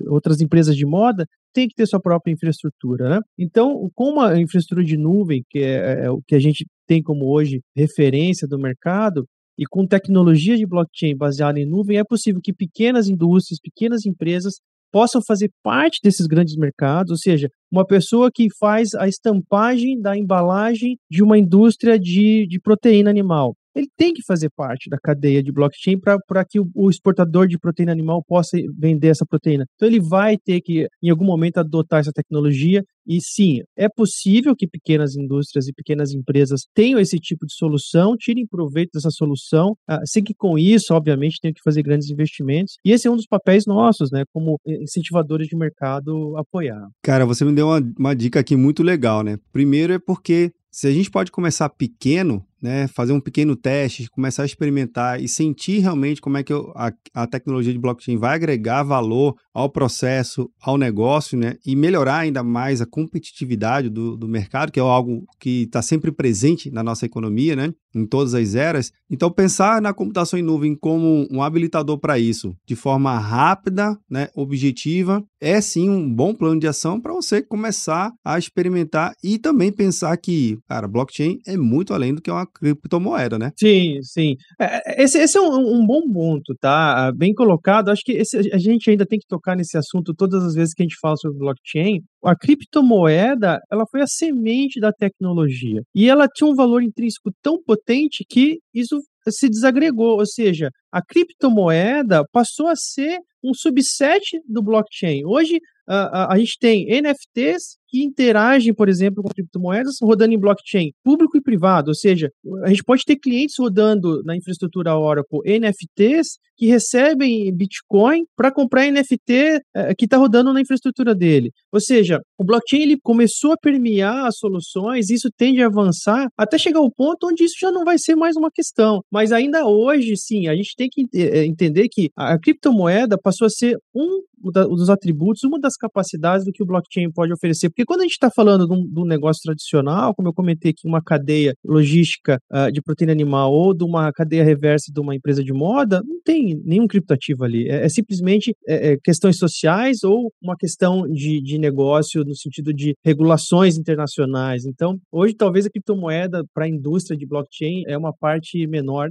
outras 0.08 0.40
empresas 0.40 0.76
de 0.76 0.84
moda 0.84 1.26
têm 1.52 1.68
que 1.68 1.74
ter 1.74 1.86
sua 1.86 2.00
própria 2.00 2.32
infraestrutura. 2.32 3.08
Né? 3.08 3.20
Então, 3.38 3.88
com 3.94 4.10
uma 4.10 4.40
infraestrutura 4.40 4.84
de 4.84 4.96
nuvem, 4.96 5.42
que 5.48 5.58
é, 5.58 6.04
é 6.04 6.10
o 6.10 6.20
que 6.26 6.34
a 6.34 6.38
gente 6.40 6.66
tem 6.86 7.02
como 7.02 7.26
hoje 7.26 7.60
referência 7.76 8.46
do 8.48 8.58
mercado, 8.58 9.24
e 9.56 9.64
com 9.66 9.86
tecnologia 9.86 10.56
de 10.56 10.66
blockchain 10.66 11.16
baseada 11.16 11.60
em 11.60 11.66
nuvem, 11.66 11.98
é 11.98 12.04
possível 12.04 12.40
que 12.42 12.52
pequenas 12.52 13.08
indústrias, 13.08 13.60
pequenas 13.62 14.04
empresas 14.04 14.54
possam 14.92 15.20
fazer 15.22 15.50
parte 15.62 16.00
desses 16.02 16.26
grandes 16.26 16.56
mercados, 16.56 17.10
ou 17.10 17.16
seja, 17.16 17.48
uma 17.70 17.86
pessoa 17.86 18.30
que 18.32 18.48
faz 18.58 18.94
a 18.94 19.08
estampagem 19.08 20.00
da 20.00 20.16
embalagem 20.16 20.96
de 21.10 21.22
uma 21.22 21.38
indústria 21.38 21.98
de, 21.98 22.46
de 22.48 22.60
proteína 22.60 23.10
animal 23.10 23.54
ele 23.74 23.88
tem 23.96 24.12
que 24.12 24.22
fazer 24.26 24.50
parte 24.56 24.88
da 24.88 24.98
cadeia 24.98 25.42
de 25.42 25.52
blockchain 25.52 25.98
para 25.98 26.44
que 26.44 26.60
o, 26.60 26.66
o, 26.74 26.90
exportador 26.90 27.46
de 27.46 27.58
proteína 27.58 27.92
animal 27.92 28.22
possa 28.26 28.56
vender 28.78 29.08
essa 29.08 29.26
proteína. 29.26 29.64
Então, 29.74 29.88
ele 29.88 30.00
vai 30.00 30.36
ter 30.36 30.60
que, 30.60 30.86
em 31.02 31.10
algum 31.10 31.24
momento, 31.24 31.58
adotar 31.58 32.00
essa 32.00 32.12
tecnologia. 32.12 32.82
E 33.06 33.20
sim, 33.20 33.60
é 33.76 33.86
possível 33.88 34.54
que 34.56 34.66
pequenas 34.66 35.14
indústrias 35.14 35.68
e 35.68 35.72
pequenas 35.72 36.12
empresas 36.12 36.62
tenham 36.74 36.98
esse 36.98 37.18
tipo 37.18 37.44
de 37.46 37.54
solução, 37.54 38.16
tirem 38.16 38.46
proveito 38.46 38.92
dessa 38.94 39.10
solução, 39.10 39.72
uh, 39.90 40.00
sem 40.06 40.22
que 40.22 40.34
com 40.34 40.58
isso, 40.58 40.94
obviamente, 40.94 41.38
tenham 41.40 41.52
que 41.52 41.62
fazer 41.62 41.82
grandes 41.82 42.08
investimentos. 42.08 42.78
E 42.84 42.92
esse 42.92 43.06
é 43.06 43.10
um 43.10 43.16
dos 43.16 43.26
papéis 43.26 43.66
nossos, 43.66 44.10
né, 44.10 44.24
como 44.32 44.58
incentivadores 44.66 45.48
de 45.48 45.56
mercado, 45.56 46.34
apoiar. 46.36 46.88
Cara, 47.02 47.26
você 47.26 47.44
me 47.44 47.52
deu 47.52 47.66
uma, 47.66 47.82
uma 47.98 48.14
dica 48.14 48.40
aqui 48.40 48.56
muito 48.56 48.82
legal, 48.82 49.22
né? 49.22 49.36
Primeiro 49.52 49.92
é 49.92 49.98
porque 49.98 50.50
se 50.74 50.88
a 50.88 50.90
gente 50.90 51.08
pode 51.08 51.30
começar 51.30 51.68
pequeno, 51.68 52.44
né, 52.64 52.88
fazer 52.88 53.12
um 53.12 53.20
pequeno 53.20 53.54
teste, 53.54 54.08
começar 54.08 54.42
a 54.42 54.46
experimentar 54.46 55.22
e 55.22 55.28
sentir 55.28 55.80
realmente 55.80 56.18
como 56.18 56.38
é 56.38 56.42
que 56.42 56.50
a, 56.74 56.90
a 57.12 57.26
tecnologia 57.26 57.74
de 57.74 57.78
blockchain 57.78 58.16
vai 58.16 58.34
agregar 58.34 58.82
valor 58.82 59.36
ao 59.52 59.68
processo, 59.68 60.50
ao 60.62 60.78
negócio, 60.78 61.36
né, 61.36 61.56
e 61.66 61.76
melhorar 61.76 62.20
ainda 62.20 62.42
mais 62.42 62.80
a 62.80 62.86
competitividade 62.86 63.90
do, 63.90 64.16
do 64.16 64.26
mercado, 64.26 64.72
que 64.72 64.80
é 64.80 64.82
algo 64.82 65.26
que 65.38 65.64
está 65.64 65.82
sempre 65.82 66.10
presente 66.10 66.70
na 66.70 66.82
nossa 66.82 67.04
economia, 67.04 67.54
né, 67.54 67.70
em 67.94 68.06
todas 68.06 68.32
as 68.32 68.54
eras. 68.54 68.90
Então, 69.10 69.30
pensar 69.30 69.82
na 69.82 69.92
computação 69.92 70.38
em 70.38 70.42
nuvem 70.42 70.74
como 70.74 71.28
um 71.30 71.42
habilitador 71.42 71.98
para 71.98 72.18
isso, 72.18 72.56
de 72.66 72.74
forma 72.74 73.18
rápida, 73.18 73.94
né, 74.08 74.28
objetiva, 74.34 75.22
é 75.44 75.60
sim 75.60 75.90
um 75.90 76.10
bom 76.10 76.34
plano 76.34 76.58
de 76.58 76.66
ação 76.66 76.98
para 76.98 77.12
você 77.12 77.42
começar 77.42 78.10
a 78.24 78.38
experimentar 78.38 79.12
e 79.22 79.38
também 79.38 79.70
pensar 79.70 80.16
que, 80.16 80.56
cara, 80.66 80.88
blockchain 80.88 81.36
é 81.46 81.54
muito 81.54 81.92
além 81.92 82.14
do 82.14 82.22
que 82.22 82.30
uma 82.30 82.46
criptomoeda, 82.46 83.38
né? 83.38 83.52
Sim, 83.58 83.98
sim. 84.02 84.36
É, 84.58 85.02
é, 85.02 85.04
esse, 85.04 85.18
esse 85.18 85.36
é 85.36 85.40
um, 85.42 85.80
um, 85.80 85.86
bom 85.86 86.00
ponto, 86.10 86.54
tá? 86.58 87.12
Bem 87.14 87.34
colocado. 87.34 87.90
Acho 87.90 88.00
que 88.02 88.12
esse, 88.12 88.38
a 88.54 88.58
gente 88.58 88.88
ainda 88.88 89.04
tem 89.04 89.18
que 89.18 89.26
tocar 89.28 89.54
nesse 89.54 89.76
assunto 89.76 90.14
todas 90.14 90.42
as 90.42 90.54
vezes 90.54 90.72
que 90.72 90.82
a 90.82 90.86
gente 90.86 90.98
fala 90.98 91.16
sobre 91.16 91.38
blockchain. 91.38 92.00
A 92.24 92.34
criptomoeda, 92.34 93.60
ela 93.70 93.84
foi 93.90 94.00
a 94.00 94.06
semente 94.06 94.80
da 94.80 94.92
tecnologia. 94.92 95.82
E 95.94 96.08
ela 96.08 96.26
tinha 96.26 96.48
um 96.48 96.54
valor 96.54 96.82
intrínseco 96.82 97.30
tão 97.42 97.62
potente 97.62 98.24
que 98.26 98.60
isso 98.72 98.98
se 99.30 99.48
desagregou, 99.48 100.18
ou 100.18 100.26
seja, 100.26 100.70
a 100.92 101.02
criptomoeda 101.02 102.24
passou 102.32 102.68
a 102.68 102.76
ser 102.76 103.18
um 103.42 103.52
subset 103.54 104.40
do 104.48 104.62
blockchain. 104.62 105.24
Hoje, 105.26 105.60
a, 105.86 106.24
a, 106.24 106.34
a 106.34 106.38
gente 106.38 106.58
tem 106.58 106.86
NFTs 107.00 107.76
que 107.94 108.02
interagem, 108.02 108.74
por 108.74 108.88
exemplo, 108.88 109.22
com 109.22 109.28
criptomoedas 109.28 109.98
rodando 110.02 110.34
em 110.34 110.38
blockchain 110.38 110.92
público 111.04 111.36
e 111.36 111.40
privado, 111.40 111.90
ou 111.90 111.94
seja, 111.94 112.28
a 112.64 112.68
gente 112.68 112.82
pode 112.82 113.04
ter 113.04 113.14
clientes 113.14 113.54
rodando 113.56 114.20
na 114.24 114.36
infraestrutura 114.36 114.96
Oracle 114.96 115.38
NFTs 115.44 116.38
que 116.56 116.66
recebem 116.66 117.52
Bitcoin 117.54 118.24
para 118.36 118.50
comprar 118.50 118.90
NFT 118.90 119.60
eh, 119.74 119.94
que 119.96 120.06
está 120.06 120.16
rodando 120.16 120.52
na 120.52 120.60
infraestrutura 120.60 121.14
dele. 121.14 121.52
Ou 121.72 121.80
seja, 121.80 122.20
o 122.38 122.44
blockchain 122.44 122.82
ele 122.82 122.98
começou 123.00 123.52
a 123.52 123.56
permear 123.56 124.26
as 124.26 124.38
soluções, 124.38 125.10
isso 125.10 125.28
tende 125.36 125.62
a 125.62 125.66
avançar 125.66 126.28
até 126.36 126.58
chegar 126.58 126.80
ao 126.80 126.90
ponto 126.90 127.28
onde 127.28 127.44
isso 127.44 127.56
já 127.60 127.70
não 127.70 127.84
vai 127.84 127.98
ser 127.98 128.16
mais 128.16 128.36
uma 128.36 128.50
questão. 128.50 129.02
Mas 129.10 129.30
ainda 129.30 129.66
hoje, 129.66 130.16
sim, 130.16 130.48
a 130.48 130.56
gente 130.56 130.74
tem 130.76 130.88
que 130.90 131.06
eh, 131.14 131.44
entender 131.44 131.88
que 131.88 132.10
a 132.16 132.38
criptomoeda 132.38 133.16
passou 133.16 133.46
a 133.46 133.50
ser 133.50 133.76
um 133.94 134.20
dos 134.50 134.90
atributos, 134.90 135.42
uma 135.44 135.58
das 135.58 135.76
capacidades 135.76 136.44
do 136.44 136.52
que 136.52 136.62
o 136.62 136.66
blockchain 136.66 137.10
pode 137.10 137.32
oferecer. 137.32 137.68
Porque 137.68 137.84
quando 137.84 138.00
a 138.00 138.02
gente 138.04 138.12
está 138.12 138.30
falando 138.30 138.66
de 138.66 138.72
um, 138.72 138.86
de 138.86 139.00
um, 139.00 139.04
negócio 139.04 139.42
tradicional, 139.42 140.14
como 140.14 140.28
eu 140.28 140.32
comentei 140.34 140.70
aqui, 140.70 140.86
uma 140.86 141.02
cadeia 141.02 141.54
logística 141.64 142.38
uh, 142.52 142.70
de 142.70 142.82
proteína 142.82 143.12
animal 143.12 143.52
ou 143.52 143.74
de 143.74 143.84
uma 143.84 144.12
cadeia 144.12 144.44
reversa 144.44 144.92
de 144.92 145.00
uma 145.00 145.14
empresa 145.14 145.42
de 145.42 145.52
moda, 145.52 146.02
não 146.04 146.20
tem 146.24 146.60
nenhum 146.64 146.86
criptativo 146.86 147.44
ali. 147.44 147.68
É, 147.68 147.84
é 147.84 147.88
simplesmente 147.88 148.54
é, 148.66 148.92
é 148.92 148.96
questões 149.02 149.36
sociais 149.36 150.02
ou 150.02 150.32
uma 150.42 150.56
questão 150.56 151.02
de, 151.08 151.40
de 151.40 151.58
negócio 151.58 152.24
no 152.24 152.36
sentido 152.36 152.72
de 152.72 152.94
regulações 153.04 153.76
internacionais. 153.76 154.64
Então, 154.64 154.98
hoje, 155.12 155.34
talvez 155.34 155.66
a 155.66 155.70
criptomoeda 155.70 156.44
para 156.54 156.64
a 156.64 156.68
indústria 156.68 157.16
de 157.16 157.26
blockchain 157.26 157.82
é 157.86 157.96
uma 157.96 158.12
parte 158.12 158.66
menor. 158.66 159.08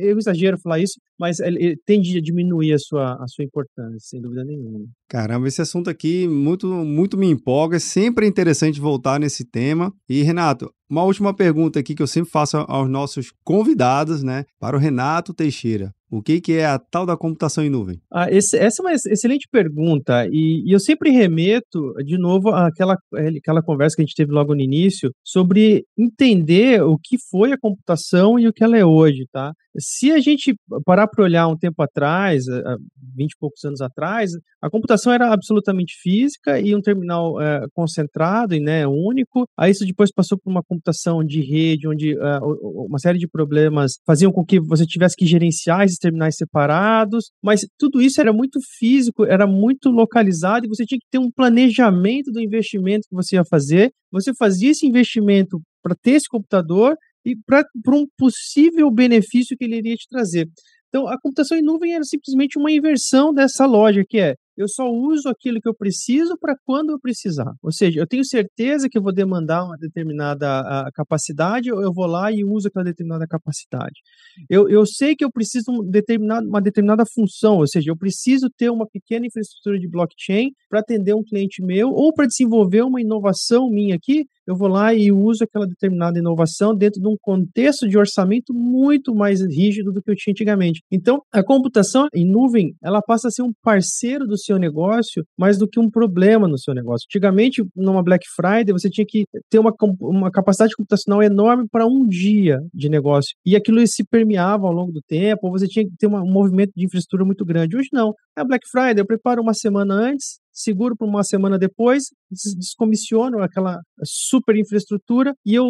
Eu 0.00 0.18
exagero 0.18 0.58
falar 0.62 0.80
isso, 0.80 1.00
mas 1.18 1.40
ele, 1.40 1.62
ele 1.62 1.76
tende 1.84 2.16
a 2.18 2.20
diminuir 2.20 2.72
a 2.72 2.78
sua, 2.78 3.14
a 3.22 3.26
sua 3.28 3.44
importância, 3.44 3.98
sem 4.00 4.20
dúvida 4.20 4.44
nenhuma. 4.44 4.86
Caramba, 5.08 5.48
esse 5.48 5.62
assunto 5.62 5.88
aqui 5.88 6.28
muito, 6.28 6.66
muito 6.66 7.16
me 7.16 7.26
empolga. 7.26 7.80
Sempre 7.80 8.26
é 8.26 8.28
interessante 8.28 8.78
voltar 8.78 9.18
nesse 9.18 9.42
tema. 9.42 9.90
E, 10.06 10.22
Renato, 10.22 10.70
uma 10.90 11.02
última 11.02 11.34
pergunta 11.34 11.78
aqui 11.78 11.94
que 11.94 12.02
eu 12.02 12.06
sempre 12.06 12.30
faço 12.30 12.58
aos 12.58 12.90
nossos 12.90 13.32
convidados, 13.42 14.22
né? 14.22 14.44
Para 14.60 14.76
o 14.76 14.80
Renato 14.80 15.32
Teixeira. 15.32 15.94
O 16.10 16.22
que, 16.22 16.40
que 16.40 16.54
é 16.54 16.64
a 16.64 16.78
tal 16.78 17.04
da 17.04 17.16
computação 17.18 17.62
em 17.62 17.68
nuvem? 17.68 18.00
Ah, 18.10 18.30
esse, 18.30 18.56
essa 18.56 18.80
é 18.80 18.84
uma 18.84 18.94
excelente 18.94 19.46
pergunta 19.52 20.26
e, 20.32 20.64
e, 20.66 20.72
eu 20.72 20.80
sempre 20.80 21.10
remeto 21.10 21.92
de 22.02 22.16
novo 22.16 22.48
àquela, 22.48 22.96
aquela 23.36 23.62
conversa 23.62 23.94
que 23.94 24.00
a 24.00 24.06
gente 24.06 24.14
teve 24.14 24.32
logo 24.32 24.54
no 24.54 24.62
início 24.62 25.10
sobre 25.22 25.84
entender 25.98 26.82
o 26.82 26.96
que 26.96 27.18
foi 27.30 27.52
a 27.52 27.58
computação 27.58 28.38
e 28.38 28.48
o 28.48 28.52
que 28.54 28.64
ela 28.64 28.78
é 28.78 28.84
hoje, 28.84 29.26
tá? 29.30 29.52
Se 29.78 30.10
a 30.10 30.18
gente 30.18 30.56
parar 30.84 31.06
para 31.06 31.22
olhar 31.22 31.46
um 31.46 31.56
tempo 31.56 31.82
atrás, 31.82 32.46
20 33.14 33.30
e 33.30 33.36
poucos 33.38 33.62
anos 33.64 33.82
atrás, 33.82 34.32
a 34.62 34.70
computação 34.70 34.97
era 35.06 35.32
absolutamente 35.32 35.94
física 36.02 36.60
e 36.60 36.74
um 36.74 36.80
terminal 36.80 37.40
é, 37.40 37.66
concentrado 37.72 38.54
e 38.54 38.60
né, 38.60 38.86
único. 38.86 39.46
Aí 39.56 39.70
isso 39.70 39.84
depois 39.84 40.10
passou 40.12 40.38
por 40.38 40.50
uma 40.50 40.62
computação 40.62 41.24
de 41.24 41.40
rede, 41.40 41.86
onde 41.86 42.14
uh, 42.14 42.86
uma 42.86 42.98
série 42.98 43.18
de 43.18 43.28
problemas 43.28 43.98
faziam 44.06 44.32
com 44.32 44.44
que 44.44 44.60
você 44.60 44.84
tivesse 44.84 45.16
que 45.16 45.26
gerenciar 45.26 45.84
esses 45.84 45.98
terminais 45.98 46.36
separados, 46.36 47.30
mas 47.42 47.66
tudo 47.78 48.00
isso 48.00 48.20
era 48.20 48.32
muito 48.32 48.58
físico, 48.78 49.24
era 49.24 49.46
muito 49.46 49.90
localizado 49.90 50.66
e 50.66 50.68
você 50.68 50.84
tinha 50.84 50.98
que 50.98 51.06
ter 51.10 51.18
um 51.18 51.30
planejamento 51.30 52.30
do 52.32 52.40
investimento 52.40 53.06
que 53.08 53.14
você 53.14 53.36
ia 53.36 53.44
fazer. 53.44 53.90
Você 54.10 54.32
fazia 54.34 54.70
esse 54.70 54.86
investimento 54.86 55.60
para 55.82 55.94
ter 55.94 56.12
esse 56.12 56.28
computador 56.28 56.96
e 57.24 57.36
para 57.46 57.64
um 57.92 58.06
possível 58.16 58.90
benefício 58.90 59.56
que 59.56 59.64
ele 59.64 59.76
iria 59.76 59.94
te 59.94 60.08
trazer. 60.08 60.48
Então, 60.88 61.06
a 61.06 61.18
computação 61.20 61.56
em 61.56 61.62
nuvem 61.62 61.94
era 61.94 62.04
simplesmente 62.04 62.58
uma 62.58 62.72
inversão 62.72 63.32
dessa 63.32 63.66
lógica, 63.66 64.06
que 64.08 64.18
é 64.18 64.34
eu 64.58 64.68
só 64.68 64.90
uso 64.90 65.28
aquilo 65.28 65.60
que 65.60 65.68
eu 65.68 65.74
preciso 65.74 66.36
para 66.36 66.56
quando 66.66 66.90
eu 66.90 66.98
precisar. 66.98 67.52
Ou 67.62 67.72
seja, 67.72 68.00
eu 68.00 68.06
tenho 68.06 68.24
certeza 68.24 68.88
que 68.90 68.98
eu 68.98 69.02
vou 69.02 69.12
demandar 69.12 69.64
uma 69.64 69.76
determinada 69.78 70.60
a, 70.60 70.90
capacidade, 70.92 71.68
eu 71.68 71.92
vou 71.92 72.06
lá 72.06 72.32
e 72.32 72.44
uso 72.44 72.66
aquela 72.66 72.84
determinada 72.84 73.26
capacidade. 73.26 74.00
Eu, 74.50 74.68
eu 74.68 74.84
sei 74.84 75.14
que 75.14 75.24
eu 75.24 75.30
preciso 75.30 75.70
um 75.70 75.88
determinado, 75.88 76.48
uma 76.48 76.60
determinada 76.60 77.04
função, 77.06 77.58
ou 77.58 77.66
seja, 77.68 77.90
eu 77.90 77.96
preciso 77.96 78.50
ter 78.50 78.68
uma 78.70 78.86
pequena 78.86 79.26
infraestrutura 79.26 79.78
de 79.78 79.88
blockchain 79.88 80.50
para 80.68 80.80
atender 80.80 81.14
um 81.14 81.22
cliente 81.22 81.62
meu 81.62 81.90
ou 81.90 82.12
para 82.12 82.26
desenvolver 82.26 82.82
uma 82.82 83.00
inovação 83.00 83.70
minha 83.70 83.94
aqui 83.94 84.26
eu 84.48 84.56
vou 84.56 84.66
lá 84.66 84.94
e 84.94 85.12
uso 85.12 85.44
aquela 85.44 85.66
determinada 85.66 86.18
inovação 86.18 86.74
dentro 86.74 87.02
de 87.02 87.06
um 87.06 87.18
contexto 87.20 87.86
de 87.86 87.98
orçamento 87.98 88.54
muito 88.54 89.14
mais 89.14 89.42
rígido 89.42 89.92
do 89.92 90.02
que 90.02 90.10
eu 90.10 90.16
tinha 90.16 90.32
antigamente. 90.32 90.80
Então, 90.90 91.20
a 91.30 91.44
computação 91.44 92.08
em 92.14 92.24
nuvem, 92.24 92.74
ela 92.82 93.02
passa 93.02 93.28
a 93.28 93.30
ser 93.30 93.42
um 93.42 93.52
parceiro 93.62 94.26
do 94.26 94.38
seu 94.48 94.58
negócio 94.58 95.24
mais 95.38 95.58
do 95.58 95.68
que 95.68 95.78
um 95.78 95.90
problema 95.90 96.48
no 96.48 96.58
seu 96.58 96.74
negócio. 96.74 97.06
Antigamente, 97.08 97.62
numa 97.76 98.02
Black 98.02 98.24
Friday, 98.34 98.72
você 98.72 98.88
tinha 98.88 99.04
que 99.06 99.24
ter 99.50 99.58
uma, 99.58 99.72
uma 100.00 100.30
capacidade 100.30 100.74
computacional 100.76 101.22
enorme 101.22 101.66
para 101.70 101.86
um 101.86 102.06
dia 102.06 102.58
de 102.72 102.88
negócio. 102.88 103.34
E 103.44 103.54
aquilo 103.54 103.78
se 103.86 104.04
permeava 104.04 104.66
ao 104.66 104.72
longo 104.72 104.92
do 104.92 105.00
tempo, 105.06 105.46
ou 105.46 105.52
você 105.52 105.66
tinha 105.66 105.84
que 105.84 105.92
ter 105.98 106.06
uma, 106.06 106.22
um 106.22 106.32
movimento 106.32 106.72
de 106.74 106.84
infraestrutura 106.84 107.24
muito 107.24 107.44
grande. 107.44 107.76
Hoje 107.76 107.88
não. 107.92 108.12
É 108.36 108.44
Black 108.44 108.66
Friday, 108.70 109.00
eu 109.00 109.06
preparo 109.06 109.42
uma 109.42 109.54
semana 109.54 109.94
antes, 109.94 110.38
seguro 110.52 110.96
por 110.96 111.08
uma 111.08 111.22
semana 111.22 111.58
depois, 111.58 112.04
descomissiono 112.30 113.42
aquela 113.42 113.78
super 114.04 114.56
infraestrutura 114.56 115.32
e 115.46 115.54
eu, 115.54 115.64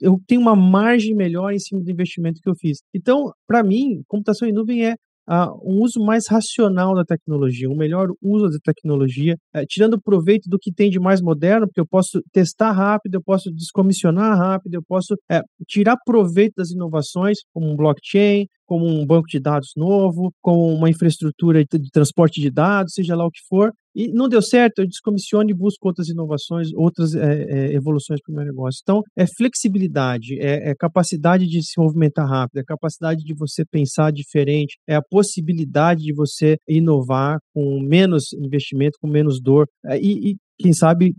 eu 0.00 0.18
tenho 0.26 0.40
uma 0.40 0.56
margem 0.56 1.14
melhor 1.14 1.52
em 1.52 1.58
cima 1.58 1.82
do 1.82 1.90
investimento 1.90 2.40
que 2.42 2.48
eu 2.48 2.54
fiz. 2.54 2.78
Então, 2.94 3.32
para 3.46 3.62
mim, 3.62 4.02
computação 4.08 4.48
em 4.48 4.52
nuvem 4.52 4.86
é 4.86 4.94
uh, 5.30 5.58
um 5.62 5.80
uso 5.82 6.00
mais 6.00 6.26
racional 6.28 6.94
da 6.94 7.04
tecnologia, 7.04 7.70
um 7.70 7.76
melhor 7.76 8.08
uso 8.20 8.48
da 8.48 8.58
tecnologia, 8.62 9.36
uh, 9.54 9.64
tirando 9.68 10.00
proveito 10.00 10.48
do 10.48 10.58
que 10.58 10.72
tem 10.72 10.90
de 10.90 10.98
mais 10.98 11.22
moderno, 11.22 11.66
porque 11.66 11.80
eu 11.80 11.86
posso 11.86 12.20
testar 12.32 12.72
rápido, 12.72 13.14
eu 13.14 13.22
posso 13.22 13.50
descomissionar 13.52 14.36
rápido, 14.36 14.74
eu 14.74 14.82
posso 14.82 15.14
uh, 15.14 15.42
tirar 15.66 15.96
proveito 16.04 16.54
das 16.56 16.70
inovações, 16.70 17.38
como 17.54 17.70
um 17.70 17.76
blockchain, 17.76 18.46
como 18.66 18.86
um 18.86 19.04
banco 19.06 19.26
de 19.28 19.40
dados 19.40 19.72
novo, 19.76 20.32
com 20.40 20.74
uma 20.74 20.88
infraestrutura 20.88 21.64
de 21.64 21.90
transporte 21.90 22.40
de 22.40 22.50
dados, 22.50 22.94
seja 22.94 23.16
lá 23.16 23.26
o 23.26 23.30
que 23.30 23.40
for, 23.48 23.72
e 23.94 24.08
não 24.12 24.28
deu 24.28 24.42
certo, 24.42 24.80
eu 24.80 24.86
descomissiono 24.86 25.50
e 25.50 25.54
busco 25.54 25.88
outras 25.88 26.08
inovações, 26.08 26.68
outras 26.74 27.14
é, 27.14 27.42
é, 27.42 27.74
evoluções 27.74 28.20
para 28.22 28.32
o 28.32 28.36
meu 28.36 28.44
negócio. 28.44 28.80
Então, 28.82 29.02
é 29.16 29.24
flexibilidade, 29.26 30.38
é, 30.40 30.70
é, 30.70 30.74
capacidade 30.74 31.46
de 31.46 31.62
se 31.62 31.80
movimentar 31.80 32.28
rápido, 32.28 32.58
é 32.58 32.64
capacidade 32.64 33.22
de 33.22 33.34
você 33.34 33.64
pensar 33.64 34.12
diferente, 34.12 34.78
é 34.88 34.94
a 34.94 35.02
possibilidade 35.02 36.02
de 36.02 36.14
você 36.14 36.56
inovar 36.68 37.38
com 37.54 37.80
menos 37.80 38.32
investimento, 38.32 38.98
com 39.00 39.08
menos 39.08 39.40
dor, 39.40 39.66
é, 39.86 39.98
e, 39.98 40.30
e 40.30 40.36
quem 40.58 40.72
sabe 40.72 41.14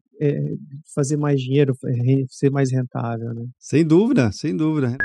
fazer 0.93 1.17
mais 1.17 1.41
dinheiro, 1.41 1.73
ser 2.29 2.51
mais 2.51 2.71
rentável. 2.71 3.33
Né? 3.33 3.43
Sem 3.57 3.83
dúvida, 3.83 4.31
sem 4.31 4.55
dúvida. 4.55 4.95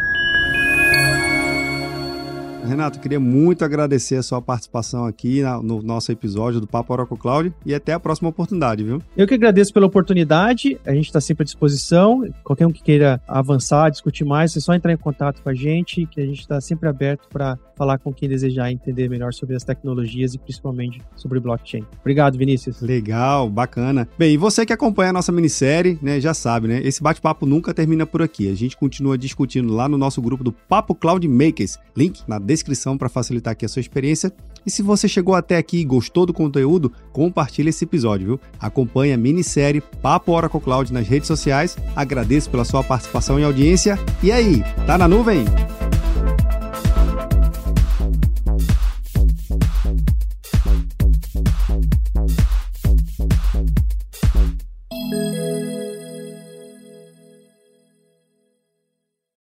Renato, 2.66 2.98
queria 3.00 3.20
muito 3.20 3.64
agradecer 3.64 4.16
a 4.16 4.22
sua 4.22 4.42
participação 4.42 5.06
aqui 5.06 5.42
no 5.62 5.82
nosso 5.82 6.12
episódio 6.12 6.60
do 6.60 6.66
Papo 6.66 6.92
Oracle 6.92 7.16
Cloud 7.16 7.52
e 7.64 7.74
até 7.74 7.92
a 7.92 8.00
próxima 8.00 8.28
oportunidade, 8.28 8.84
viu? 8.84 9.00
Eu 9.16 9.26
que 9.26 9.34
agradeço 9.34 9.72
pela 9.72 9.86
oportunidade, 9.86 10.78
a 10.84 10.92
gente 10.92 11.06
está 11.06 11.20
sempre 11.20 11.42
à 11.42 11.44
disposição. 11.44 12.28
Qualquer 12.44 12.66
um 12.66 12.72
que 12.72 12.82
queira 12.82 13.20
avançar, 13.26 13.90
discutir 13.90 14.24
mais, 14.24 14.56
é 14.56 14.60
só 14.60 14.74
entrar 14.74 14.92
em 14.92 14.96
contato 14.96 15.42
com 15.42 15.48
a 15.48 15.54
gente, 15.54 16.06
que 16.06 16.20
a 16.20 16.26
gente 16.26 16.40
está 16.40 16.60
sempre 16.60 16.88
aberto 16.88 17.28
para 17.28 17.58
falar 17.76 17.98
com 17.98 18.12
quem 18.12 18.28
desejar 18.28 18.72
entender 18.72 19.08
melhor 19.08 19.34
sobre 19.34 19.54
as 19.54 19.62
tecnologias 19.62 20.34
e 20.34 20.38
principalmente 20.38 21.00
sobre 21.14 21.38
blockchain. 21.38 21.84
Obrigado, 22.00 22.38
Vinícius. 22.38 22.80
Legal, 22.80 23.50
bacana. 23.50 24.08
Bem, 24.18 24.32
e 24.32 24.36
você 24.36 24.64
que 24.64 24.72
acompanha 24.72 25.10
a 25.10 25.12
nossa 25.12 25.30
minissérie, 25.30 25.98
né, 26.00 26.18
já 26.18 26.32
sabe, 26.32 26.68
né? 26.68 26.80
Esse 26.82 27.02
bate-papo 27.02 27.44
nunca 27.44 27.74
termina 27.74 28.06
por 28.06 28.22
aqui. 28.22 28.50
A 28.50 28.54
gente 28.54 28.76
continua 28.76 29.18
discutindo 29.18 29.72
lá 29.72 29.88
no 29.88 29.98
nosso 29.98 30.22
grupo 30.22 30.42
do 30.42 30.52
Papo 30.52 30.94
Cloud 30.94 31.26
Makers. 31.28 31.78
Link 31.94 32.22
na 32.26 32.38
descrição 32.38 32.55
descrição 32.56 32.98
para 32.98 33.08
facilitar 33.08 33.52
aqui 33.52 33.64
a 33.64 33.68
sua 33.68 33.80
experiência. 33.80 34.32
E 34.66 34.70
se 34.70 34.82
você 34.82 35.06
chegou 35.06 35.34
até 35.34 35.56
aqui 35.56 35.78
e 35.78 35.84
gostou 35.84 36.26
do 36.26 36.34
conteúdo, 36.34 36.92
compartilhe 37.12 37.68
esse 37.68 37.84
episódio, 37.84 38.26
viu? 38.26 38.40
Acompanhe 38.58 39.12
a 39.12 39.16
minissérie 39.16 39.80
Papo 40.02 40.32
Oracle 40.32 40.60
Cloud 40.60 40.92
nas 40.92 41.06
redes 41.06 41.28
sociais. 41.28 41.76
Agradeço 41.94 42.50
pela 42.50 42.64
sua 42.64 42.82
participação 42.82 43.38
e 43.38 43.44
audiência. 43.44 43.96
E 44.22 44.32
aí, 44.32 44.64
tá 44.86 44.98
na 44.98 45.06
nuvem? 45.06 45.44